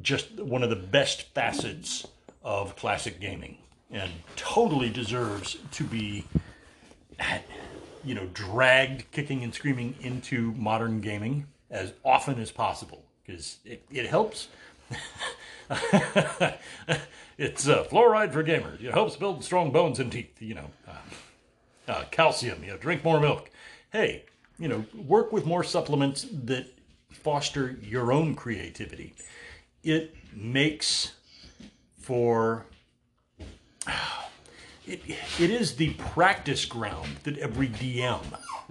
[0.01, 2.05] just one of the best facets
[2.43, 3.57] of classic gaming
[3.91, 6.25] and totally deserves to be
[8.03, 13.83] you know dragged kicking and screaming into modern gaming as often as possible because it,
[13.91, 14.47] it helps.
[17.39, 18.83] It's uh, fluoride for gamers.
[18.83, 23.01] It helps build strong bones and teeth you know uh, uh, calcium you know drink
[23.03, 23.49] more milk.
[23.93, 24.25] Hey
[24.59, 26.67] you know work with more supplements that
[27.09, 29.13] foster your own creativity.
[29.85, 31.13] It makes
[31.97, 32.65] for
[34.89, 35.01] it,
[35.39, 38.21] it is the practice ground that every DM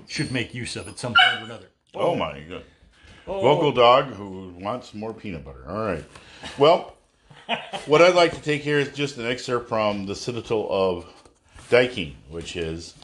[0.06, 1.66] should make use of at some point or another.
[1.94, 2.64] Oh, my god.
[3.26, 5.64] Vocal dog who wants more peanut butter.
[5.68, 6.04] All right.
[6.56, 6.96] Well,
[7.86, 11.06] what I'd like to take here is just an excerpt from the Citadel of
[11.70, 12.94] Daikin, which is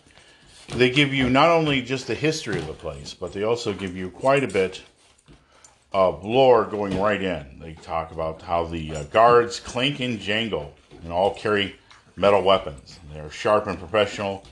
[0.68, 3.94] they give you not only just the history of the place, but they also give
[3.96, 4.83] you quite a bit
[5.92, 7.59] of lore going right in.
[7.61, 11.77] They talk about how the uh, guards clink and jangle and all carry
[12.16, 12.98] metal weapons.
[13.12, 14.44] They're sharp and professional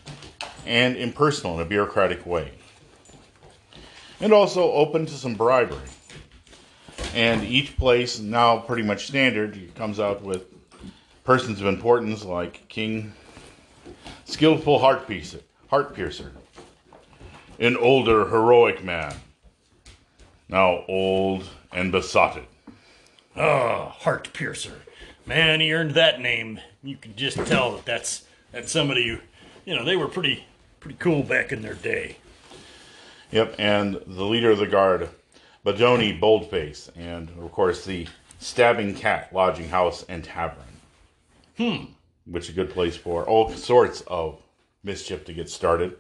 [0.67, 2.53] and impersonal in a bureaucratic way.
[4.21, 5.79] And also open to some bribery.
[7.15, 10.45] And each place, now pretty much standard, comes out with
[11.25, 13.13] persons of importance like King
[14.25, 16.33] Skillful Heart Piercer, Heart Piercer,
[17.59, 19.15] an older heroic man,
[20.49, 22.45] now old and besotted.
[23.37, 24.83] Ah, Heart Piercer.
[25.27, 26.61] Man, he earned that name.
[26.85, 29.19] You can just tell that that's that's somebody who,
[29.65, 30.45] you know, they were pretty
[30.81, 32.17] pretty cool back in their day.
[33.31, 35.09] Yep, and the leader of the guard,
[35.65, 38.09] Badoni Boldface, and of course the
[38.41, 40.65] Stabbing Cat Lodging House and Tavern.
[41.57, 41.85] Hmm.
[42.27, 44.43] Which is a good place for all sorts of
[44.83, 45.97] mischief to get started.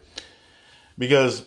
[0.98, 1.44] Because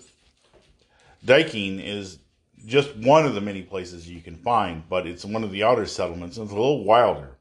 [1.26, 2.20] Daikin is
[2.66, 5.86] just one of the many places you can find, but it's one of the outer
[5.86, 7.35] settlements and it's a little wilder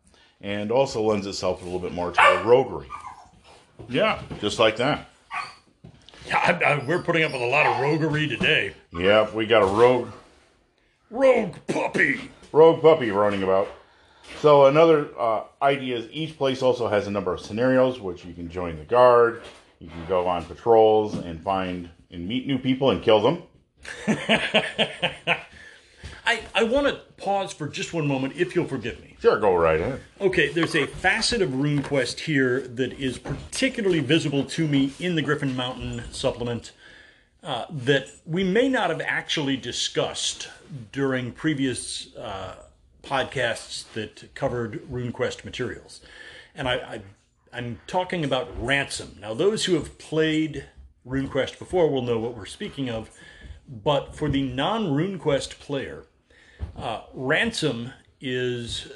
[0.45, 2.87] and also lends itself a little bit more to a roguery.
[3.89, 5.09] Yeah, just like that.
[6.27, 8.75] Yeah, I, I, we're putting up with a lot of roguery today.
[8.93, 10.09] Yep, we got a rogue.
[11.11, 12.31] Rogue puppy.
[12.53, 13.69] Rogue puppy running about.
[14.41, 18.35] So another uh, idea is each place also has a number of scenarios, which you
[18.35, 19.43] can join the guard,
[19.81, 23.43] you can go on patrols and find and meet new people and kill them.
[26.27, 29.17] I, I want to pause for just one moment, if you'll forgive me.
[29.21, 30.01] Sure, go right ahead.
[30.21, 35.23] Okay, there's a facet of RuneQuest here that is particularly visible to me in the
[35.23, 36.73] Griffin Mountain supplement
[37.43, 40.49] uh, that we may not have actually discussed
[40.93, 42.57] during previous uh,
[43.03, 46.01] podcasts that covered RuneQuest materials.
[46.55, 47.03] And I, I,
[47.53, 49.19] I'm talking about Ransom.
[49.21, 50.65] Now, those who have played
[51.07, 53.11] RuneQuest before will know what we're speaking of.
[53.69, 56.05] But for the non RuneQuest player,
[56.77, 58.89] uh, ransom is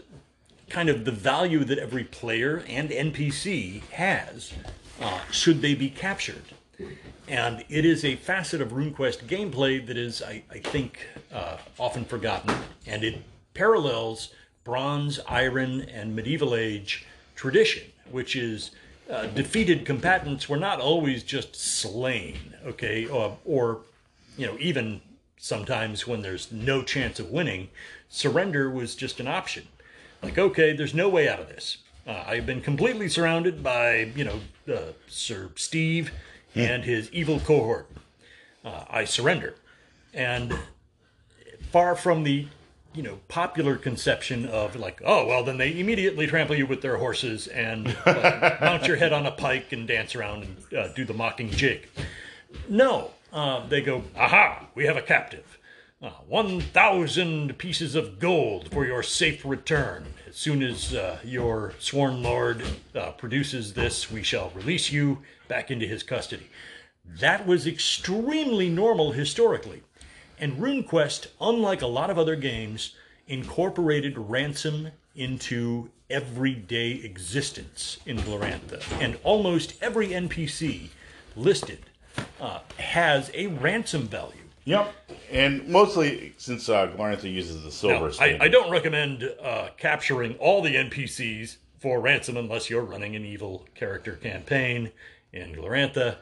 [0.69, 4.53] kind of the value that every player and NPC has
[5.01, 6.43] uh, should they be captured.
[7.27, 12.05] And it is a facet of RuneQuest gameplay that is, I, I think, uh, often
[12.05, 12.55] forgotten.
[12.87, 13.23] And it
[13.55, 14.31] parallels
[14.65, 18.71] Bronze, Iron, and Medieval Age tradition, which is
[19.11, 23.81] uh, defeated combatants were not always just slain, okay, or, or
[24.37, 25.01] you know, even
[25.39, 27.69] sometimes when there's no chance of winning,
[28.09, 29.69] surrender was just an option.
[30.23, 31.79] Like, okay, there's no way out of this.
[32.07, 34.41] Uh, I've been completely surrounded by, you know,
[34.73, 36.11] uh, Sir Steve
[36.55, 37.89] and his evil cohort.
[38.65, 39.55] Uh, I surrender.
[40.15, 40.59] And
[41.71, 42.49] far from the,
[42.95, 46.97] you know, popular conception of like, oh, well, then they immediately trample you with their
[46.97, 51.15] horses and mount your head on a pike and dance around and uh, do the
[51.15, 51.89] mocking jig.
[52.69, 55.59] No, uh, they go, aha, we have a captive.
[56.01, 60.07] Uh, 1,000 pieces of gold for your safe return.
[60.29, 62.63] As soon as uh, your sworn lord
[62.95, 66.49] uh, produces this, we shall release you back into his custody.
[67.05, 69.83] That was extremely normal historically.
[70.39, 72.95] And RuneQuest, unlike a lot of other games,
[73.27, 80.91] incorporated ransom into everyday existence in Glorantha, and almost every NPC
[81.35, 81.81] listed
[82.41, 84.35] uh, has a ransom value.
[84.65, 84.95] Yep.
[85.31, 88.39] And mostly since uh, Glorantha uses the silver Now, I.
[88.43, 93.67] I don't recommend uh, capturing all the NPCs for ransom unless you're running an evil
[93.75, 94.91] character campaign
[95.33, 96.17] in Glorantha.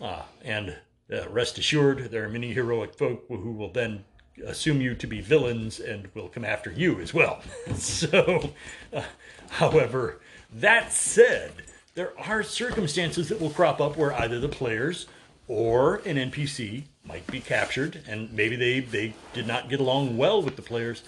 [0.00, 0.76] Uh, and
[1.12, 4.04] uh, rest assured, there are many heroic folk who will then
[4.46, 7.42] assume you to be villains and will come after you as well.
[7.76, 8.50] so,
[8.92, 9.02] uh,
[9.50, 10.20] however,
[10.54, 11.52] that said,
[11.94, 15.06] there are circumstances that will crop up where either the players
[15.50, 20.40] or an NPC might be captured, and maybe they, they did not get along well
[20.40, 21.02] with the players,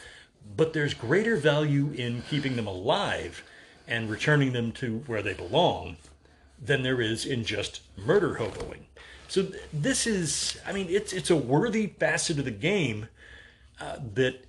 [0.57, 3.45] but there's greater value in keeping them alive
[3.87, 5.97] and returning them to where they belong
[6.61, 8.81] than there is in just murder hoboing.
[9.29, 13.07] So th- this is, I mean, it's it's a worthy facet of the game
[13.81, 14.45] uh, that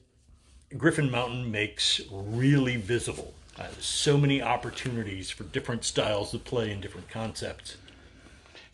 [0.75, 3.35] Griffin Mountain makes really visible.
[3.59, 7.77] Uh, so many opportunities for different styles of play and different concepts.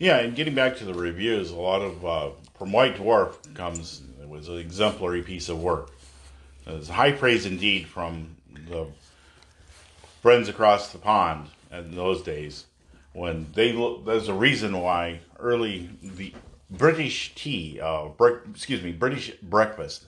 [0.00, 4.00] Yeah, and getting back to the reviews, a lot of uh, from White Dwarf comes
[4.22, 5.90] it was an exemplary piece of work.
[6.66, 8.34] It's high praise indeed from
[8.66, 8.86] the
[10.22, 12.64] friends across the pond in those days
[13.12, 16.32] when they lo- there's a reason why early the
[16.70, 20.06] British tea, uh, bre- excuse me, British breakfast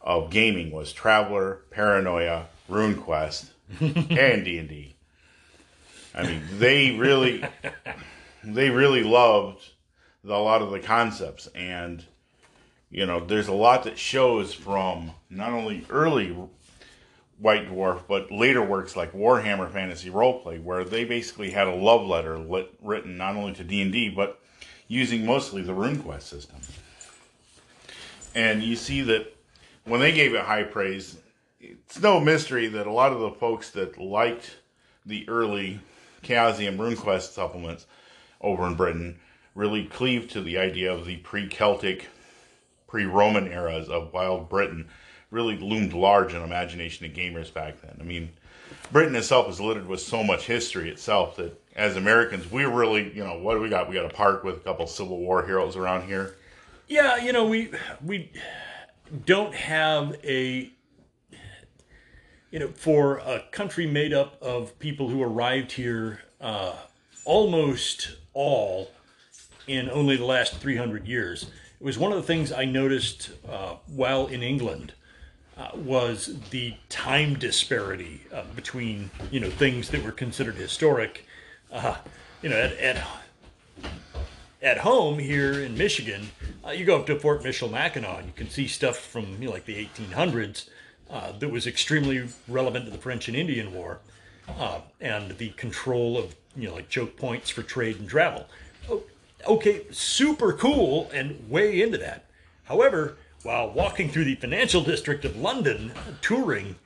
[0.00, 4.94] of gaming was Traveller, Paranoia, RuneQuest, and D and D.
[6.14, 7.44] I mean, they really
[8.44, 9.70] they really loved
[10.24, 11.48] the, a lot of the concepts.
[11.54, 12.04] And
[12.92, 16.36] you know there's a lot that shows from not only early
[17.38, 22.06] white dwarf but later works like warhammer fantasy roleplay where they basically had a love
[22.06, 24.38] letter lit, written not only to d&d but
[24.86, 26.58] using mostly the runequest system.
[28.34, 29.34] And you see that
[29.84, 31.16] when they gave it high praise
[31.60, 34.56] it's no mystery that a lot of the folks that liked
[35.06, 35.80] the early
[36.22, 37.86] chaosium runequest supplements
[38.42, 39.18] over in Britain
[39.54, 42.08] really cleaved to the idea of the pre-Celtic,
[42.88, 44.88] pre-Roman eras of wild Britain
[45.30, 47.96] really loomed large in imagination of gamers back then.
[48.00, 48.30] I mean,
[48.90, 53.24] Britain itself is littered with so much history itself that as Americans, we really, you
[53.24, 53.88] know, what do we got?
[53.88, 56.36] We got a park with a couple Civil War heroes around here.
[56.86, 57.70] Yeah, you know, we
[58.04, 58.30] we
[59.24, 60.70] don't have a
[62.50, 66.74] you know, for a country made up of people who arrived here uh,
[67.24, 68.90] almost all
[69.66, 71.44] in only the last 300 years.
[71.80, 74.94] It was one of the things I noticed uh, while in England
[75.56, 81.26] uh, was the time disparity uh, between you know things that were considered historic.
[81.70, 81.96] Uh,
[82.40, 83.04] you know, at, at
[84.62, 86.28] at home here in Michigan,
[86.64, 89.52] uh, you go up to Fort Michilimackinac and you can see stuff from you know,
[89.52, 90.68] like the 1800s
[91.10, 94.00] uh, that was extremely relevant to the French and Indian War
[95.00, 98.46] and the control of you know like choke points for trade and travel.
[99.46, 102.26] Okay, super cool and way into that.
[102.64, 106.76] However, while walking through the financial district of London touring,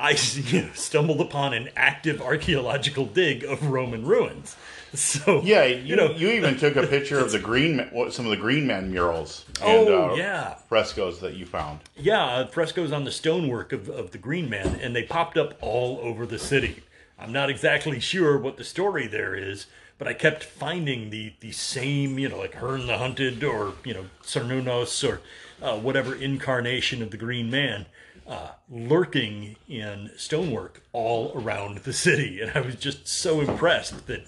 [0.00, 4.56] I you know, stumbled upon an active archaeological dig of Roman ruins.
[4.94, 8.36] So Yeah, you, know, you even took a picture of the green, some of the
[8.36, 10.54] Green Man murals and Oh, uh, yeah.
[10.68, 11.80] frescoes that you found.
[11.96, 15.98] Yeah, frescoes on the stonework of, of the Green Man, and they popped up all
[16.02, 16.82] over the city.
[17.22, 19.66] I'm not exactly sure what the story there is,
[19.98, 23.94] but I kept finding the, the same, you know, like Herne the Hunter or, you
[23.94, 25.20] know, Cernunnos or
[25.62, 27.86] uh, whatever incarnation of the Green Man
[28.26, 32.40] uh, lurking in stonework all around the city.
[32.40, 34.26] And I was just so impressed that,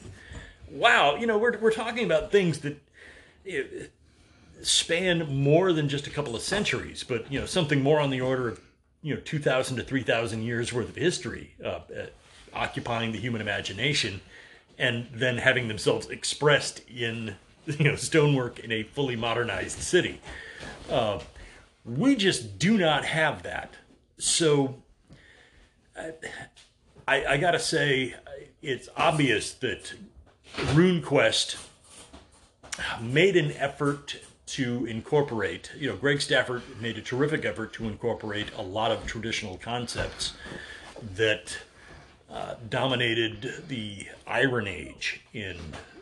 [0.71, 2.81] wow, you know, we're, we're talking about things that.
[3.47, 3.63] eh,
[4.63, 8.21] span more than just a couple of centuries, but you know something more on the
[8.21, 8.61] order of
[9.03, 11.81] you know two thousand to three thousand years worth of history uh,
[12.55, 14.21] occupying the human imagination,
[14.79, 17.37] and then having themselves expressed in
[17.67, 20.21] you know stonework in a fully modernized city.
[20.91, 21.21] Uh,
[21.85, 23.75] we just do not have that.
[24.19, 24.83] So
[27.07, 28.15] I, I gotta say,
[28.63, 29.95] it's obvious that
[30.57, 31.57] RuneQuest
[33.01, 38.51] made an effort to incorporate, you know, Greg Stafford made a terrific effort to incorporate
[38.57, 40.35] a lot of traditional concepts
[41.17, 41.59] that
[42.35, 45.57] uh, dominated the Iron Age in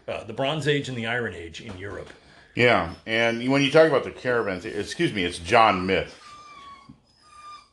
[0.09, 2.09] uh, the Bronze Age and the Iron Age in Europe.
[2.55, 6.19] Yeah, and when you talk about the caravans, excuse me, it's John Myth.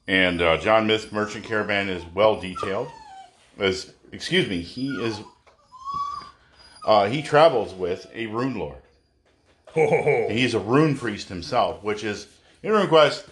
[0.08, 2.90] And uh, John Myth's merchant caravan is well detailed.
[3.58, 5.22] As excuse me, he is
[6.86, 8.82] uh, he travels with a rune lord.
[9.76, 12.28] Oh, He's a rune priest himself, which is
[12.64, 13.28] in RuneQuest.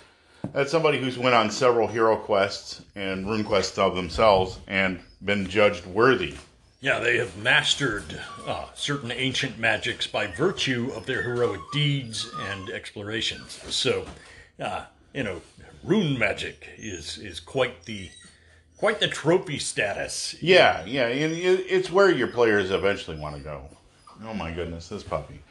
[0.53, 5.47] That's somebody who's went on several hero quests and rune quests of themselves and been
[5.47, 6.35] judged worthy.
[6.79, 12.69] Yeah, they have mastered uh, certain ancient magics by virtue of their heroic deeds and
[12.69, 13.59] explorations.
[13.73, 14.05] So,
[14.59, 15.41] uh, you know,
[15.83, 18.09] rune magic is is quite the
[18.77, 20.35] quite the trophy status.
[20.39, 23.63] Yeah, yeah, and it's where your players eventually want to go.
[24.23, 25.41] Oh my goodness, this puppy.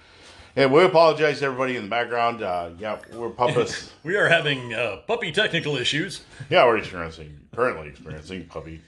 [0.56, 2.42] Yeah, we apologize to everybody in the background.
[2.42, 3.92] Uh, yeah, we're puppets.
[4.04, 6.22] We are having uh, puppy technical issues.
[6.48, 8.80] yeah, we're experiencing, currently experiencing puppy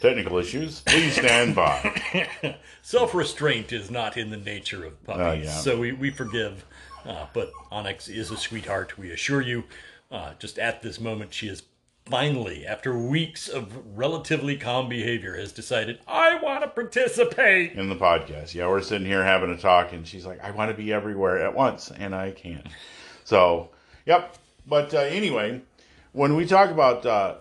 [0.00, 0.80] technical issues.
[0.80, 2.28] Please stand by.
[2.82, 5.50] Self restraint is not in the nature of puppies, Oh, yeah.
[5.50, 6.66] so we, we forgive.
[7.06, 9.64] Uh, but Onyx is a sweetheart, we assure you.
[10.10, 11.62] Uh, just at this moment, she is
[12.06, 17.72] finally, after weeks of relatively calm behavior, has decided, I want to participate.
[17.72, 18.54] in the podcast.
[18.54, 21.38] Yeah, we're sitting here having a talk, and she's like, "I want to be everywhere
[21.44, 22.66] at once, and I can't."
[23.24, 23.70] So,
[24.06, 24.36] yep.
[24.66, 25.62] But uh, anyway,
[26.12, 27.36] when we talk about uh,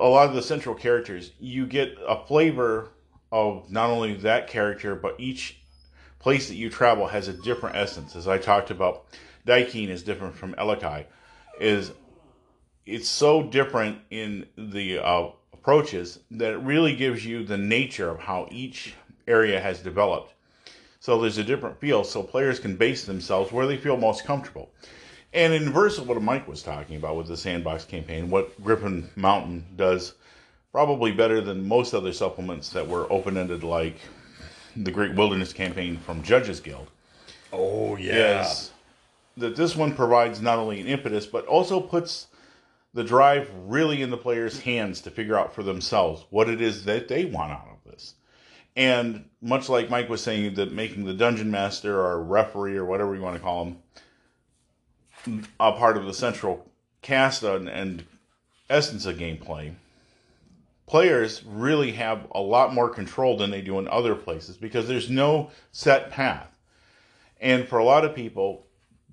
[0.00, 2.90] a lot of the central characters, you get a flavor
[3.30, 5.58] of not only that character, but each
[6.18, 8.14] place that you travel has a different essence.
[8.14, 9.06] As I talked about,
[9.46, 11.06] Dykene is different from Elkoi.
[11.60, 11.92] Is
[12.86, 18.18] it's so different in the uh, approaches that it really gives you the nature of
[18.18, 18.94] how each
[19.28, 20.34] area has developed.
[21.00, 24.70] So there's a different feel, so players can base themselves where they feel most comfortable.
[25.32, 29.08] And in verse of what Mike was talking about with the sandbox campaign, what Griffin
[29.16, 30.14] Mountain does
[30.72, 33.96] probably better than most other supplements that were open ended, like
[34.76, 36.88] the Great Wilderness campaign from Judges Guild,
[37.52, 38.42] Oh, yeah.
[38.42, 38.70] is
[39.36, 42.28] that this one provides not only an impetus, but also puts
[42.94, 46.84] the drive really in the player's hands to figure out for themselves what it is
[46.84, 48.14] that they want out of this.
[48.76, 53.14] And much like Mike was saying, that making the dungeon master or referee or whatever
[53.14, 53.64] you want to call
[55.24, 56.70] him a part of the central
[57.00, 58.04] cast and, and
[58.68, 59.74] essence of gameplay,
[60.86, 65.10] players really have a lot more control than they do in other places because there's
[65.10, 66.58] no set path.
[67.40, 68.66] And for a lot of people,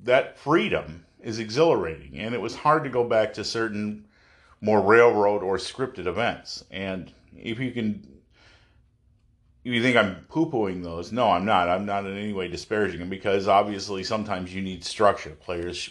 [0.04, 2.18] that freedom is exhilarating.
[2.18, 4.06] And it was hard to go back to certain
[4.62, 6.64] more railroad or scripted events.
[6.72, 8.08] And if you can,
[9.64, 11.70] if you think I'm poo pooing those, no, I'm not.
[11.70, 15.32] I'm not in any way disparaging them because obviously sometimes you need structure.
[15.32, 15.90] Players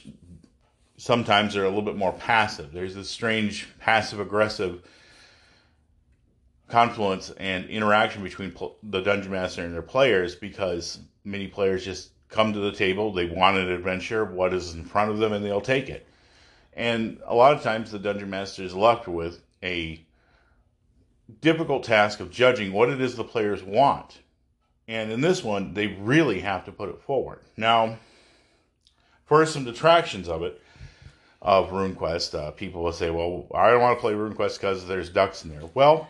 [0.96, 2.72] sometimes are a little bit more passive.
[2.72, 4.82] There's this strange passive aggressive
[6.68, 12.52] confluence and interaction between the dungeon master and their players because many players just come
[12.52, 15.60] to the table they want an adventure what is in front of them and they'll
[15.60, 16.06] take it
[16.74, 20.00] and a lot of times the dungeon master is left with a
[21.40, 24.20] difficult task of judging what it is the players want
[24.86, 27.98] and in this one they really have to put it forward now
[29.26, 30.60] for some detractions of it
[31.40, 35.08] of RuneQuest, uh, people will say, "Well, I don't want to play RuneQuest because there's
[35.08, 36.08] ducks in there." Well,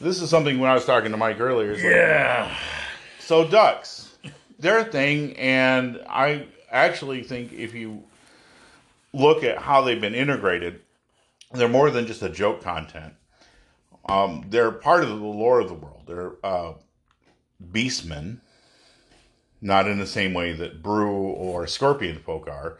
[0.00, 1.72] this is something when I was talking to Mike earlier.
[1.74, 2.56] Like, Yeah.
[3.18, 4.07] so ducks,
[4.58, 8.02] they're thing, and I actually think if you
[9.12, 10.80] look at how they've been integrated,
[11.52, 13.14] they're more than just a joke content.
[14.08, 16.02] Um, they're part of the lore of the world.
[16.06, 16.74] They're uh,
[17.72, 18.38] beastmen,
[19.60, 22.78] not in the same way that broo or scorpion folk are,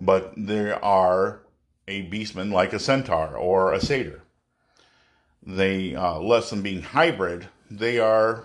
[0.00, 1.40] but they are
[1.86, 4.22] a beastman like a centaur or a satyr.
[5.42, 8.44] They, uh, less than being hybrid, they are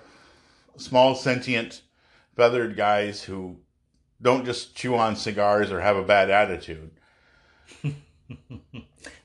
[0.77, 1.81] small, sentient,
[2.35, 3.57] feathered guys who
[4.21, 6.91] don't just chew on cigars or have a bad attitude.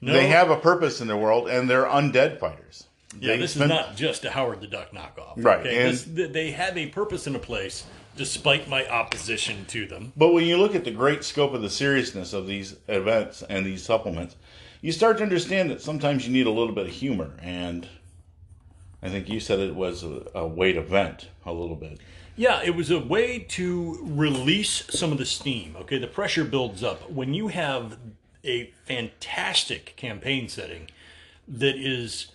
[0.02, 2.84] No, They have a purpose in the world, and they're undead fighters.
[3.18, 5.34] yeah, They this spend- is not just a Howard the Duck knockoff.
[5.36, 5.78] Right, Okay?
[5.88, 7.84] and- This, they have a purpose in a place,
[8.16, 10.12] despite my opposition to them.
[10.16, 13.64] But when you look at the great scope of the seriousness of these events and
[13.64, 14.36] these supplements,
[14.82, 17.30] you start to understand that sometimes you need a little bit of humor.
[17.42, 17.88] And
[19.02, 22.00] I think you said it was a, a way to vent a little bit.
[22.40, 25.76] Yeah, it was a way to release some of the steam.
[25.82, 27.98] Okay, the pressure builds up when you have
[28.42, 30.88] a fantastic campaign setting
[31.46, 32.28] that is,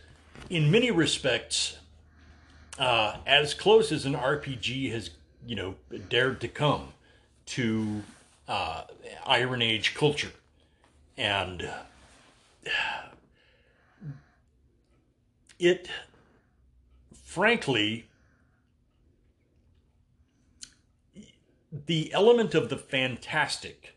[0.48, 1.80] in many respects,
[2.78, 5.10] uh, as close as an RPG has,
[5.44, 5.74] you know,
[6.08, 6.90] dared to come
[7.48, 8.04] to
[8.48, 8.84] uh,
[9.26, 10.34] Iron Age culture,
[11.18, 11.68] and
[15.58, 15.90] it,
[17.24, 18.06] frankly,
[21.86, 23.96] the element of the fantastic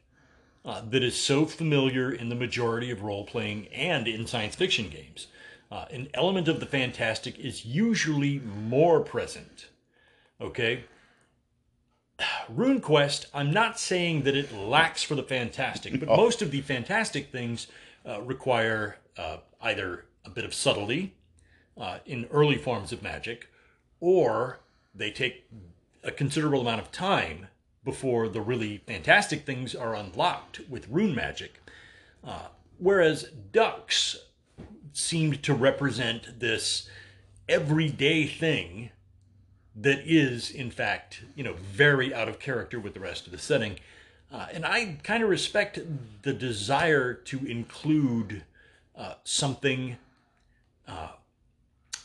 [0.64, 4.88] uh, that is so familiar in the majority of role playing and in science fiction
[4.88, 5.28] games.
[5.70, 9.68] Uh, an element of the fantastic is usually more present.
[10.40, 10.84] Okay?
[12.52, 17.30] RuneQuest, I'm not saying that it lacks for the fantastic, but most of the fantastic
[17.30, 17.68] things
[18.06, 21.14] uh, require uh, either a bit of subtlety
[21.76, 23.48] uh, in early forms of magic,
[24.00, 24.58] or
[24.94, 25.44] they take
[26.02, 27.46] a considerable amount of time
[27.88, 31.62] before the really fantastic things are unlocked with rune magic.
[32.22, 34.18] Uh, whereas ducks
[34.92, 36.86] seemed to represent this
[37.48, 38.90] everyday thing
[39.74, 43.38] that is, in fact, you know, very out of character with the rest of the
[43.38, 43.76] setting.
[44.30, 45.78] Uh, and I kind of respect
[46.20, 48.42] the desire to include
[48.94, 49.96] uh, something
[50.86, 51.12] uh,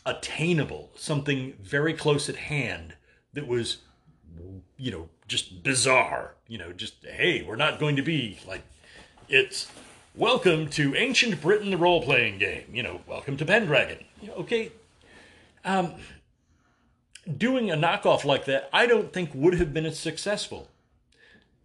[0.06, 2.94] attainable, something very close at hand
[3.34, 3.80] that was,
[4.78, 6.36] you know, just bizarre.
[6.48, 8.62] You know, just, hey, we're not going to be like,
[9.30, 9.72] it's
[10.16, 12.66] welcome to Ancient Britain, the role playing game.
[12.72, 14.00] You know, welcome to Pendragon.
[14.30, 14.72] Okay.
[15.66, 15.94] Um,
[17.38, 20.70] doing a knockoff like that, I don't think would have been as successful.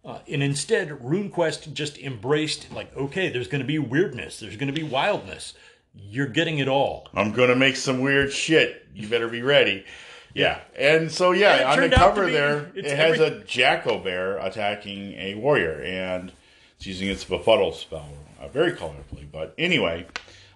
[0.03, 4.73] Uh, and instead, RuneQuest just embraced, like, okay, there's going to be weirdness, there's going
[4.73, 5.53] to be wildness.
[5.93, 7.09] You're getting it all.
[7.13, 8.87] I'm going to make some weird shit.
[8.93, 9.85] You better be ready.
[10.33, 10.59] Yeah.
[10.77, 13.41] And so, yeah, And on the turned out to cover be- there, it has every-
[13.41, 16.31] a Jack O'Bear attacking a warrior, and
[16.77, 18.09] it's using its befuddle spell
[18.39, 19.29] uh, very colorfully.
[19.31, 20.05] But anyway,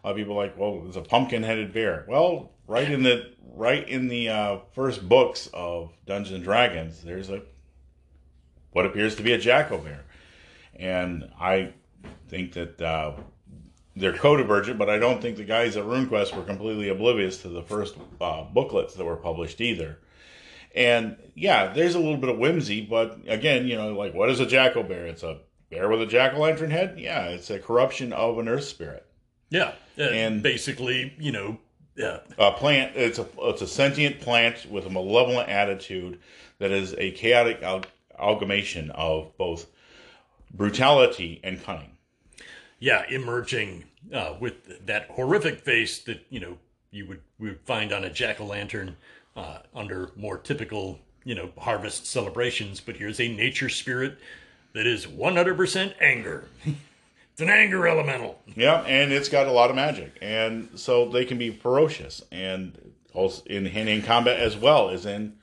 [0.03, 2.05] a lot of people are like, well, it's a pumpkin headed bear.
[2.07, 7.29] Well, right in the right in the uh, first books of Dungeons and Dragons, there's
[7.29, 7.41] a
[8.71, 10.03] what appears to be a Jack O'Bear,
[10.75, 11.73] and I
[12.29, 13.13] think that uh,
[13.95, 17.61] they're co-divergent, but I don't think the guys at RuneQuest were completely oblivious to the
[17.61, 19.99] first uh, booklets that were published either.
[20.75, 24.39] And yeah, there's a little bit of whimsy, but again, you know, like what is
[24.39, 25.05] a Jack O'Bear?
[25.05, 25.39] It's a
[25.69, 26.99] bear with a jack o' lantern head.
[26.99, 29.05] Yeah, it's a corruption of an earth spirit.
[29.49, 29.73] Yeah.
[29.97, 31.59] And- basically, you know,
[32.03, 32.95] uh, A plant.
[32.95, 36.19] It's a it's a sentient plant with a malevolent attitude
[36.57, 37.83] that is a chaotic al-
[38.17, 39.67] amalgamation of both
[40.51, 41.91] brutality and cunning.
[42.83, 46.57] Yeah, emerging uh, with that horrific face that, you know,
[46.91, 48.97] you would, we would find on a jack o' lantern
[49.37, 52.81] uh, under more typical, you know, harvest celebrations.
[52.81, 54.17] But here's a nature spirit
[54.73, 56.43] that is 100% anger.
[56.65, 58.41] it's an anger elemental.
[58.53, 62.77] Yeah, and it's got a lot of magic, and so they can be ferocious, and
[63.13, 65.37] also in hand in combat as well as in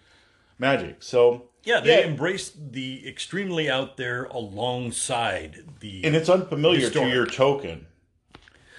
[0.59, 1.03] magic.
[1.03, 2.07] So Yeah, they Yeah.
[2.07, 6.05] embrace the extremely out there alongside the.
[6.05, 7.09] and it's unfamiliar Historic.
[7.11, 7.87] to your token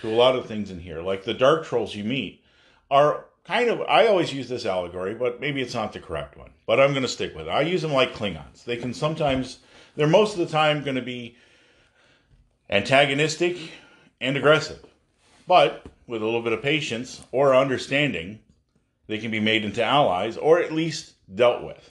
[0.02, 2.44] to a lot of things in here like the dark trolls you meet
[2.90, 6.50] are kind of i always use this allegory but maybe it's not the correct one
[6.66, 9.60] but i'm going to stick with it i use them like klingons they can sometimes
[9.96, 11.36] they're most of the time going to be
[12.70, 13.58] antagonistic
[14.20, 14.84] and aggressive
[15.48, 18.40] but with a little bit of patience or understanding
[19.08, 21.91] they can be made into allies or at least dealt with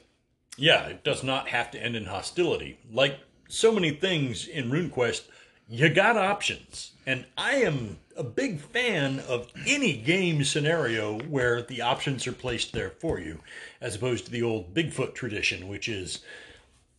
[0.60, 2.78] Yeah, it does not have to end in hostility.
[2.92, 5.22] Like so many things in RuneQuest,
[5.70, 6.92] you got options.
[7.06, 12.74] And I am a big fan of any game scenario where the options are placed
[12.74, 13.40] there for you,
[13.80, 16.18] as opposed to the old Bigfoot tradition, which is,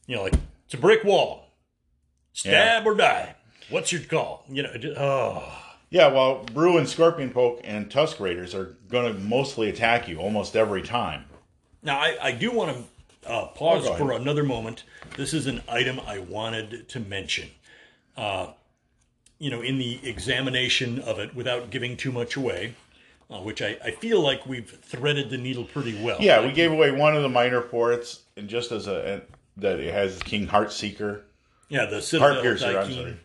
[0.08, 0.34] you know, like
[0.66, 1.46] it's a brick wall,
[2.34, 3.36] stab or die.
[3.70, 4.44] What's your call?
[4.50, 9.20] You know, oh, Yeah, well, Broo and Scorpion Poke and Tusk Raiders are going to
[9.20, 11.26] mostly attack you almost every time.
[11.84, 12.84] Now, I, I do want to
[13.28, 14.84] uh, pause Oh, for another moment.
[15.18, 17.50] This is an item I wanted to mention.
[18.18, 18.48] Uh,
[19.40, 22.76] you know, in the examination of it, without giving too much away,
[23.30, 26.18] uh, which I, I feel like we've threaded the needle pretty well.
[26.20, 29.22] Yeah, we gave away one of the minor forts, and just as a and
[29.58, 31.22] that it has King Heartseeker,
[31.70, 32.68] Yeah, the Citadel Heart Piercer.
[32.68, 33.20] I'm Tycoon.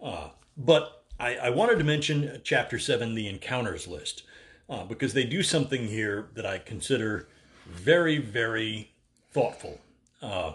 [0.00, 0.30] sorry.
[0.56, 4.24] But I, I wanted to mention Chapter 7, the encounters list,
[4.68, 7.28] uh, because they do something here that I consider
[7.66, 8.90] very, very
[9.32, 9.80] thoughtful.
[10.22, 10.52] Uh,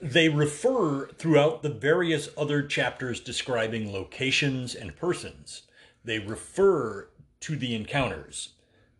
[0.00, 5.62] they refer throughout the various other chapters describing locations and persons,
[6.04, 7.08] they refer
[7.40, 8.50] to the encounters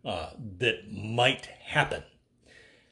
[0.05, 2.03] uh, that might happen.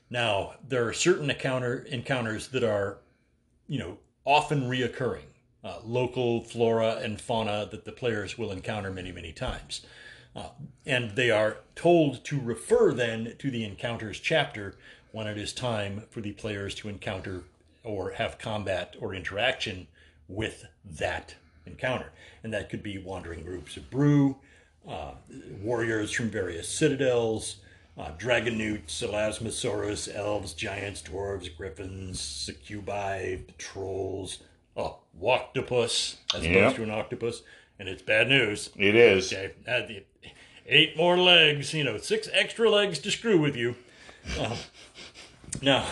[0.09, 2.99] Now, there are certain encounter, encounters that are
[3.67, 5.25] you know, often reoccurring
[5.63, 9.85] uh, local flora and fauna that the players will encounter many, many times.
[10.35, 10.49] Uh,
[10.85, 14.77] and they are told to refer then to the encounters chapter
[15.11, 17.43] when it is time for the players to encounter
[17.83, 19.87] or have combat or interaction
[20.27, 21.35] with that
[21.65, 22.11] encounter.
[22.43, 24.37] And that could be wandering groups of broo,
[24.87, 25.11] uh,
[25.61, 27.57] warriors from various citadels,
[27.97, 34.39] uh, dragonewts, elasmosaurus, elves, giants, dwarves, griffins, succubi, trolls,
[34.75, 36.51] oh, octopus as Yeah.
[36.59, 37.41] opposed to an octopus,
[37.79, 38.69] and it's bad news.
[38.77, 39.33] It is.
[39.33, 40.03] Okay, had
[40.67, 43.75] eight more legs, you know, six extra legs to screw with you.
[44.37, 44.55] Uh,
[45.61, 45.85] now,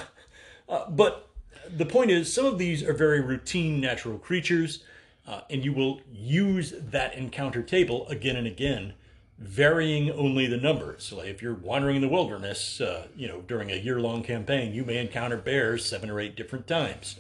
[0.68, 1.30] uh, but
[1.70, 4.84] the point is, some of these are very routine natural creatures,
[5.28, 8.94] uh, and you will use that encounter table again and again,
[9.38, 11.04] varying only the numbers.
[11.04, 14.86] So if you're wandering in the wilderness, uh, you know, during a year-long campaign, you
[14.86, 17.18] may encounter bears seven or eight different times.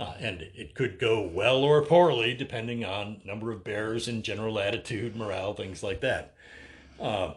[0.00, 4.58] Uh, and it could go well or poorly depending on number of bears and general
[4.58, 6.34] attitude, morale, things like that.
[6.98, 7.34] Uh,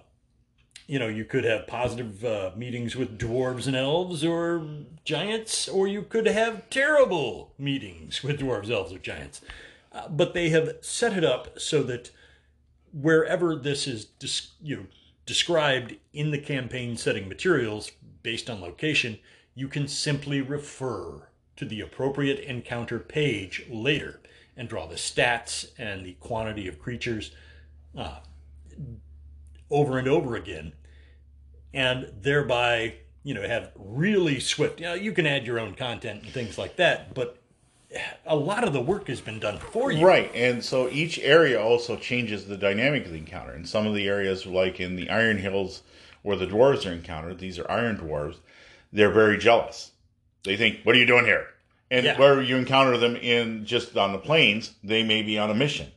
[0.88, 4.67] you know, you could have positive uh, meetings with dwarves and elves or
[5.03, 9.41] giants, or you could have terrible meetings with dwarves, elves, or giants.
[9.91, 12.11] Uh, but they have set it up so that
[12.93, 14.86] wherever this is dis- you know,
[15.25, 19.17] described in the campaign setting materials based on location,
[19.55, 24.19] you can simply refer to the appropriate encounter page later
[24.57, 27.31] and draw the stats and the quantity of creatures
[27.97, 28.19] uh,
[29.70, 30.74] over and over again,
[31.74, 34.80] and thereby, you know, have really swift.
[34.80, 37.38] You know, you can add your own content and things like that, but
[38.26, 40.05] a lot of the work has been done for you.
[40.05, 43.55] Right, and so each area also changes the dynamic of the encounter.
[43.55, 45.82] In some of the areas, like in the Iron Hills,
[46.22, 48.38] where the dwarves are encountered, these are iron dwarves.
[48.91, 49.91] They're very jealous.
[50.43, 51.47] They think, "What are you doing here?"
[51.91, 52.18] And Yeah.
[52.18, 55.91] where you encounter them in just on the plains, they may be on a mission,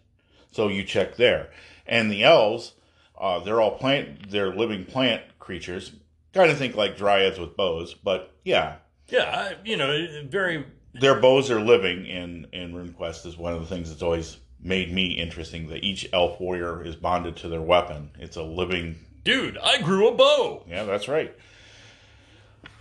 [0.51, 1.51] so you check there.
[1.87, 2.73] And the elves,
[3.21, 5.93] uh, they're all plant, they're living plant creatures.
[6.35, 8.77] Kind of think like dryads with bows, but yeah,
[9.09, 10.65] Yeah, I- you know, very.
[10.95, 14.93] their bows are living in in RuneQuest is one of the things that's always made
[14.93, 15.69] me interesting.
[15.69, 18.11] That each elf warrior is bonded to their weapon.
[18.19, 18.97] It's a living.
[19.25, 20.65] Dude, I grew a bow.
[20.69, 21.35] Yeah, that's right.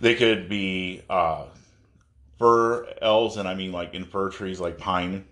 [0.00, 1.46] They could be uh,
[2.38, 5.24] fir elves, and I mean like in fir trees, like pine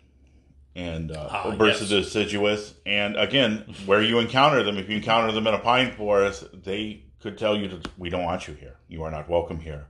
[0.76, 2.04] and uh, Ah, versus yes.
[2.04, 2.74] deciduous.
[2.84, 7.02] And again, where you encounter them, if you encounter them in a pine forest, they
[7.20, 8.76] could tell you that we don't want you here.
[8.86, 9.86] You are not welcome here.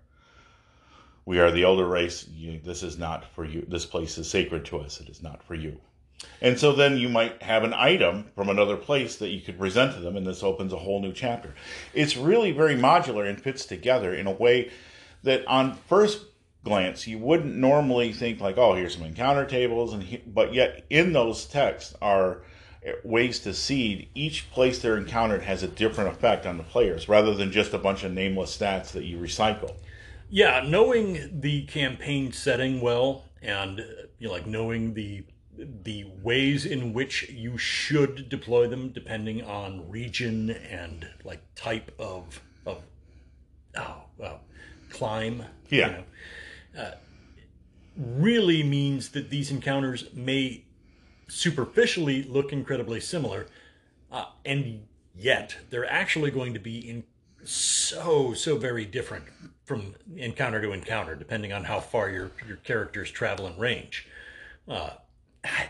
[1.24, 2.26] We are the elder race.
[2.28, 3.66] You, this is not for you.
[3.68, 5.00] This place is sacred to us.
[5.00, 5.80] It is not for you.
[6.40, 9.92] And so then you might have an item from another place that you could present
[9.94, 11.52] to them, and this opens a whole new chapter.
[11.94, 14.70] It's really very modular and fits together in a way
[15.24, 16.24] that on first
[16.66, 20.84] glance you wouldn't normally think like, oh, here's some encounter tables, and he, but yet
[20.90, 22.42] in those texts are
[23.04, 27.34] ways to seed each place they're encountered has a different effect on the players rather
[27.34, 29.72] than just a bunch of nameless stats that you recycle.
[30.28, 33.78] Yeah, knowing the campaign setting well, and
[34.18, 35.24] you know, like knowing the
[35.58, 42.40] the ways in which you should deploy them, depending on region and like type of
[42.66, 42.82] of
[43.76, 44.40] oh well,
[44.90, 45.44] climb.
[45.70, 45.88] you Yeah.
[45.88, 46.04] know,
[46.76, 46.92] uh,
[47.96, 50.64] really means that these encounters may
[51.28, 53.46] superficially look incredibly similar,
[54.12, 57.04] uh, and yet they're actually going to be in
[57.44, 59.24] so so very different
[59.64, 64.06] from encounter to encounter, depending on how far your your characters travel in range.
[64.68, 64.90] Uh,
[65.44, 65.68] I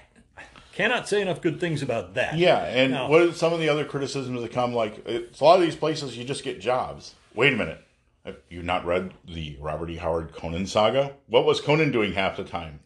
[0.72, 2.36] cannot say enough good things about that.
[2.36, 4.74] Yeah, and Now- what are some of the other criticisms that come?
[4.74, 7.14] Like, it's a lot of these places you just get jobs.
[7.34, 7.82] Wait a minute,
[8.26, 9.96] have you not read the Robert E.
[9.96, 11.12] Howard Conan saga?
[11.28, 12.80] What was Conan doing half the time?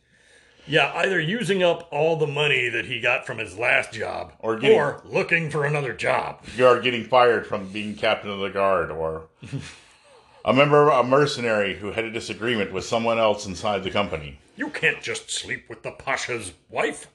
[0.66, 4.56] Yeah, either using up all the money that he got from his last job, Or
[4.56, 6.44] getting- or looking for another job.
[6.56, 9.28] You are getting fired from being captain of the guard, or
[10.44, 14.38] a member, of a mercenary who had a disagreement with someone else inside the company.
[14.56, 17.08] You can't just sleep with the pasha's wife.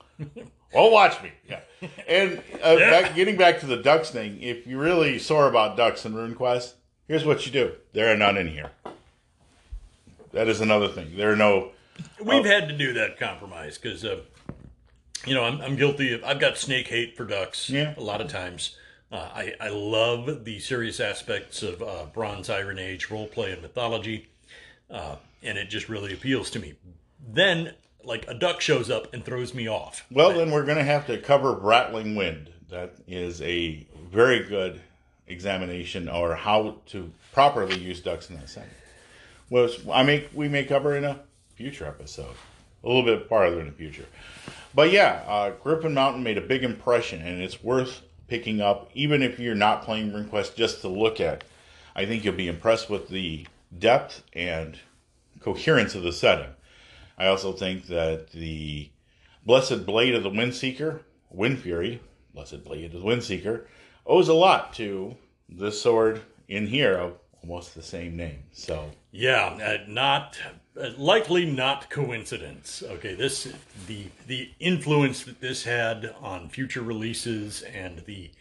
[0.74, 1.32] Well, watch me.
[1.48, 1.60] Yeah.
[2.08, 6.06] And uh, back, getting back to the ducks thing, if you're really sore about ducks
[6.06, 6.74] in RuneQuest,
[7.08, 7.74] here's what you do.
[7.94, 8.72] There are none in here.
[10.32, 11.16] That is another thing.
[11.16, 11.72] There are no.
[12.22, 14.20] We've had to do that compromise because, uh,
[15.26, 16.24] you know, I'm, I'm guilty of.
[16.24, 17.70] I've got snake hate for ducks.
[17.70, 17.94] Yeah.
[17.98, 18.76] A lot of times,
[19.12, 23.62] uh, I I love the serious aspects of uh, Bronze Iron Age role play and
[23.62, 24.28] mythology,
[24.90, 26.74] uh, and it just really appeals to me.
[27.26, 30.06] Then, like a duck shows up and throws me off.
[30.12, 32.52] Well, then we're going to have to cover Rattling Wind.
[32.70, 34.82] That is a very good
[35.28, 38.70] examination or how to properly use ducks in that setting.
[39.50, 41.20] Was I make we may cover in a
[41.56, 42.36] future episode,
[42.84, 44.06] a little bit farther in the future.
[44.74, 49.22] But yeah, uh, Griffin Mountain made a big impression, and it's worth picking up, even
[49.22, 51.44] if you're not playing RuneQuest, just to look at.
[51.96, 53.48] I think you'll be impressed with the
[53.78, 54.78] depth and
[55.40, 56.50] coherence of the setting.
[57.18, 58.90] I also think that the
[59.46, 61.00] Blessed Blade of the Windseeker,
[61.30, 62.02] Wind Fury,
[62.34, 63.66] Blessed Blade of the Windseeker,
[64.06, 65.16] owes a lot to
[65.50, 68.44] this sword in here of almost the same name.
[68.52, 70.38] So Yeah, uh, not
[70.80, 72.84] uh, likely not coincidence.
[72.84, 73.48] Okay, this
[73.88, 78.32] the the influence that this had on future releases and the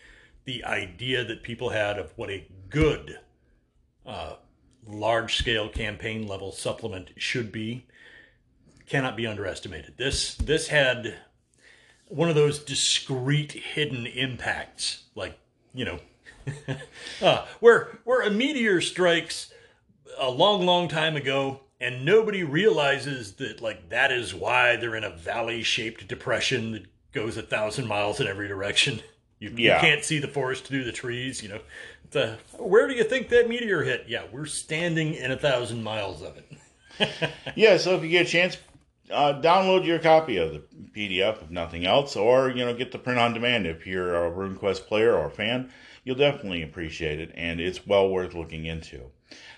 [0.44, 3.18] the idea that people had of what a good
[4.04, 4.34] uh,
[4.86, 7.86] large scale campaign level supplement should be.
[8.86, 9.94] cannot be underestimated.
[9.96, 11.16] This this had
[12.08, 15.38] one of those discrete hidden impacts, like
[15.74, 15.98] you know,
[17.22, 19.52] uh, where where a meteor strikes
[20.18, 25.04] a long, long time ago, and nobody realizes that like that is why they're in
[25.04, 29.00] a valley-shaped depression that goes a thousand miles in every direction.
[29.40, 29.74] You, Yeah.
[29.74, 31.42] you can't see the forest through the trees.
[31.42, 31.60] You know,
[32.12, 34.04] the, where do you think that meteor hit?
[34.08, 37.10] Yeah, we're standing in a thousand miles of it.
[37.56, 38.56] Yeah, so if you get a chance,
[39.10, 40.62] uh, download your copy of the
[40.94, 44.30] PDF, if nothing else, or you know, get the print on demand if you're a
[44.30, 45.70] RuneQuest player or fan.
[46.04, 49.10] You'll definitely appreciate it, and it's well worth looking into.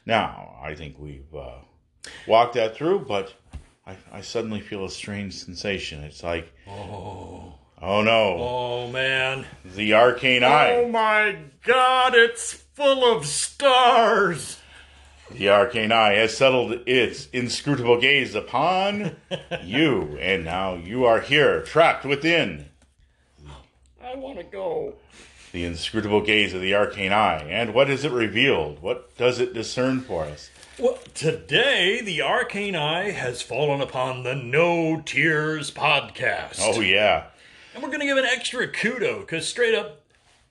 [0.04, 1.58] Now, I think we've uh,
[2.26, 3.34] walked that through, but
[3.86, 6.04] I, I suddenly feel a strange sensation.
[6.04, 9.44] It's like, Oh, oh no, oh man.
[9.64, 10.76] the arcane eye.
[10.76, 14.58] Oh my god, it's full of stars.
[15.30, 19.16] The arcane eye has settled its inscrutable gaze upon
[19.62, 22.66] you, and now you are here, trapped within.
[24.02, 24.94] I want to go.
[25.52, 27.42] the inscrutable gaze of the arcane eye.
[27.50, 28.80] And what has it revealed?
[28.80, 30.50] What does it discern for us?
[30.78, 36.58] Well, today the arcane eye has fallen upon the No Tears podcast.
[36.60, 37.24] Oh, yeah.
[37.74, 40.02] And we're going to give an extra kudo because straight up,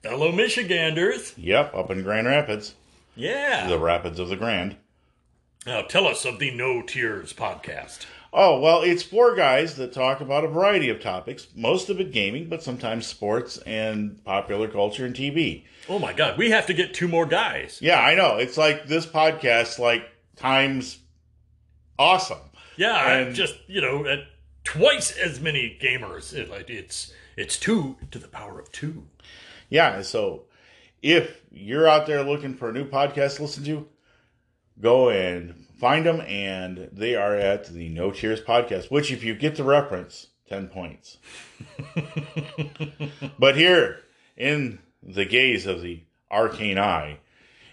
[0.02, 1.32] fellow Michiganders.
[1.38, 2.74] Yep, up in Grand Rapids,
[3.16, 3.66] Yeah.
[3.66, 4.76] the Rapids of the Grand.
[5.66, 8.06] Now tell us of the No Tears podcast.
[8.32, 12.12] Oh, well, it's four guys that talk about a variety of topics, most of it
[12.12, 15.64] gaming, but sometimes sports and popular culture and TV.
[15.88, 17.78] Oh my god, we have to get two more guys.
[17.80, 18.36] Yeah, I know.
[18.36, 20.06] It's like this podcast, like,
[20.36, 20.98] times
[21.98, 22.38] awesome.
[22.76, 24.20] Yeah, And- just, you know, at
[24.64, 26.34] twice as many gamers.
[26.34, 29.06] It- like, It's it's two to the power of two.
[29.68, 30.44] Yeah, so
[31.06, 33.86] if you're out there looking for a new podcast to listen to,
[34.80, 38.90] go and find them, and they are at the No Cheers podcast.
[38.90, 41.18] Which, if you get the reference, ten points.
[43.38, 44.00] but here,
[44.36, 47.20] in the gaze of the arcane eye,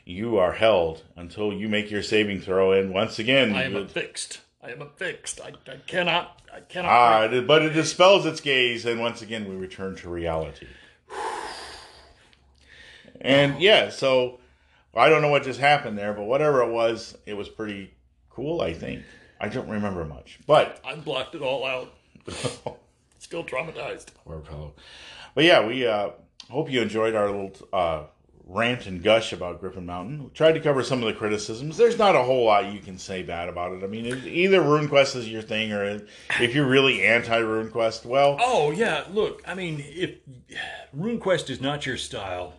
[0.05, 2.71] you are held until you make your saving throw.
[2.71, 4.41] And once again, I am affixed.
[4.61, 5.41] I am affixed.
[5.41, 6.39] I, I cannot.
[6.53, 6.91] I cannot.
[6.91, 10.67] ah, but it dispels its gaze, and once again, we return to reality.
[13.24, 14.39] And yeah, so
[14.93, 17.93] I don't know what just happened there, but whatever it was, it was pretty
[18.30, 18.61] cool.
[18.61, 19.03] I think
[19.39, 21.93] I don't remember much, but I blocked it all out.
[23.19, 24.07] Still traumatized.
[24.26, 24.74] Poor fellow.
[25.34, 26.09] But yeah, we uh,
[26.49, 28.03] hope you enjoyed our little uh,
[28.45, 30.26] rant and gush about Griffin Mountain.
[30.26, 31.78] We tried to cover some of the criticisms.
[31.78, 33.84] There's not a whole lot you can say bad about it.
[33.84, 36.01] I mean, either RuneQuest is your thing, or
[36.39, 39.41] if you're really anti RuneQuest, well, Oh yeah, look.
[39.47, 40.17] I mean, if
[40.95, 42.53] RuneQuest is not your style,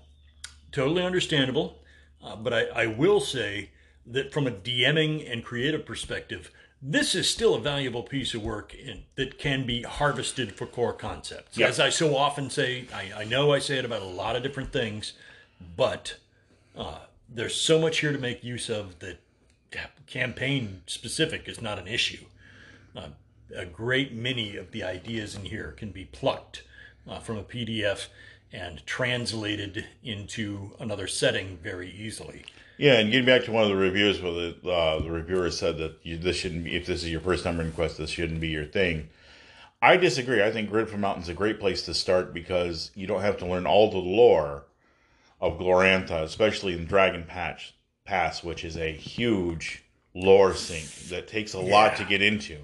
[0.75, 1.79] totally understandable.
[2.23, 3.71] Uh, but I, I will say
[4.07, 6.51] that from a DMing and creative perspective,
[6.83, 10.93] this is still a valuable piece of work in, that can be harvested for core
[10.93, 11.57] concepts.
[11.57, 11.69] Yeah.
[11.69, 14.43] As I so often say, I, I know I say it about a lot of
[14.43, 15.15] different things,
[15.77, 16.17] but
[16.77, 16.99] uh,
[17.29, 19.19] there's so much here to make use of that
[20.07, 22.25] campaign specific is not an issue
[23.55, 26.63] a great many of the ideas in here can be plucked
[27.09, 28.09] uh, from a PDF
[28.55, 32.45] and translated into another setting very easily.
[32.79, 32.95] yeah.
[32.95, 35.97] And getting back to one of the reviews where the, uh, the reviewer said that
[36.05, 38.65] you, this shouldn't be, if this is your first time RuneQuest, this shouldn't be your
[38.65, 39.09] thing.
[39.83, 40.43] I disagree.
[40.43, 43.67] I think Griffin Mountain's a great place to start because you don't have to learn
[43.67, 44.65] all the lore
[45.41, 47.75] of Glorantha, especially in Dragon Patch
[48.05, 49.83] Pass, which is a huge
[50.15, 52.59] lore sink that takes a lot to get into.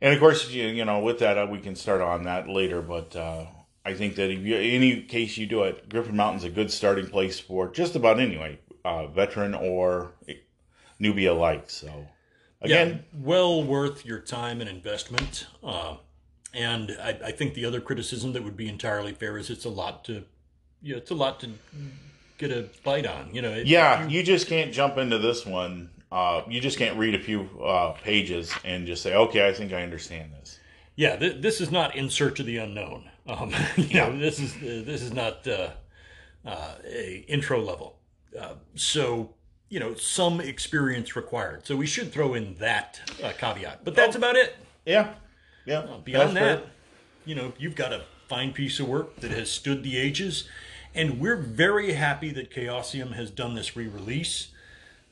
[0.00, 2.80] And of course, you, you know, with that, uh, we can start on that later.
[2.80, 3.46] But uh,
[3.88, 7.06] I think that if you, any case you do it, Griffin Mountain's a good starting
[7.08, 10.12] place for just about anyway, uh, veteran or
[11.00, 11.70] newbie alike.
[11.70, 12.06] So
[12.60, 15.46] again, yeah, well worth your time and investment.
[15.64, 15.96] Uh,
[16.52, 19.70] and I, I think the other criticism that would be entirely fair is it's a
[19.70, 20.24] lot to,
[20.82, 21.48] you know, it's a lot to
[22.36, 23.34] get a bite on.
[23.34, 25.90] You know, it- Yeah, you just can't jump into this one.
[26.12, 29.72] Uh, you just can't read a few uh, pages and just say, "Okay, I think
[29.72, 30.58] I understand this."
[30.96, 31.16] yeah.
[31.16, 33.10] Th- this is not in search of the unknown.
[33.28, 35.70] Um, you know, this is uh, this is not uh,
[36.46, 37.96] uh, a intro level.
[38.38, 39.34] Uh, so
[39.68, 41.66] you know, some experience required.
[41.66, 43.84] So we should throw in that uh, caveat.
[43.84, 44.56] But that's about it.
[44.86, 45.14] Yeah,
[45.66, 45.86] yeah.
[46.04, 46.56] Beyond that's fair.
[46.56, 46.66] that,
[47.26, 50.48] you know, you've got a fine piece of work that has stood the ages,
[50.94, 54.48] and we're very happy that Chaosium has done this re-release.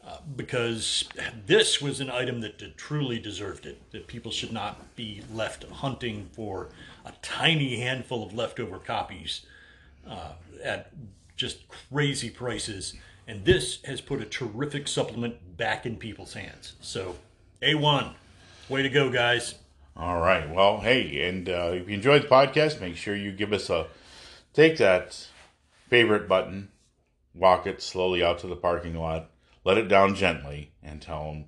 [0.07, 1.07] uh, Because
[1.47, 3.91] this was an item that did- truly deserved it.
[3.93, 6.71] That people should not be left hunting for
[7.07, 9.47] a tiny handful of leftover copies
[10.07, 10.33] uh,
[10.63, 10.93] at
[11.37, 12.95] just crazy prices.
[13.27, 16.75] And this has put a terrific supplement back in people's hands.
[16.81, 17.17] So,
[17.63, 18.13] A1,
[18.69, 19.55] Way to go, guys.
[19.97, 20.53] All right.
[20.53, 23.87] Well, hey, and uh, if you enjoyed the podcast, make sure you give us a
[24.53, 25.29] take that
[25.89, 26.71] favorite button,
[27.33, 29.31] walk it slowly out to the parking lot,
[29.65, 31.45] let it down gently, and tell them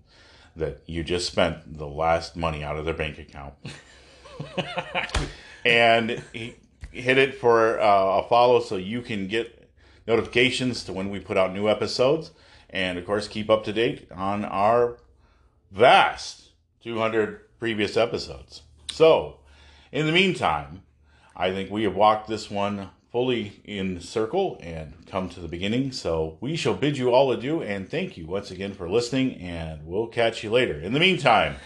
[0.54, 3.54] that you just spent the last money out of their bank account.
[5.68, 6.22] and
[6.90, 9.70] hit it for uh, a follow so you can get
[10.06, 12.30] notifications to when we put out new episodes.
[12.70, 14.98] And of course, keep up to date on our
[15.70, 16.50] vast
[16.82, 18.62] 200 previous episodes.
[18.90, 19.40] So,
[19.92, 20.82] in the meantime,
[21.36, 25.92] I think we have walked this one fully in circle and come to the beginning.
[25.92, 29.86] So we shall bid you all adieu and thank you once again for listening, and
[29.86, 30.78] we'll catch you later.
[30.78, 31.56] In the meantime,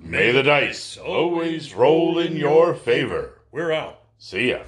[0.00, 3.37] may the dice always roll in your favor.
[3.50, 4.00] We're out.
[4.18, 4.62] See ya.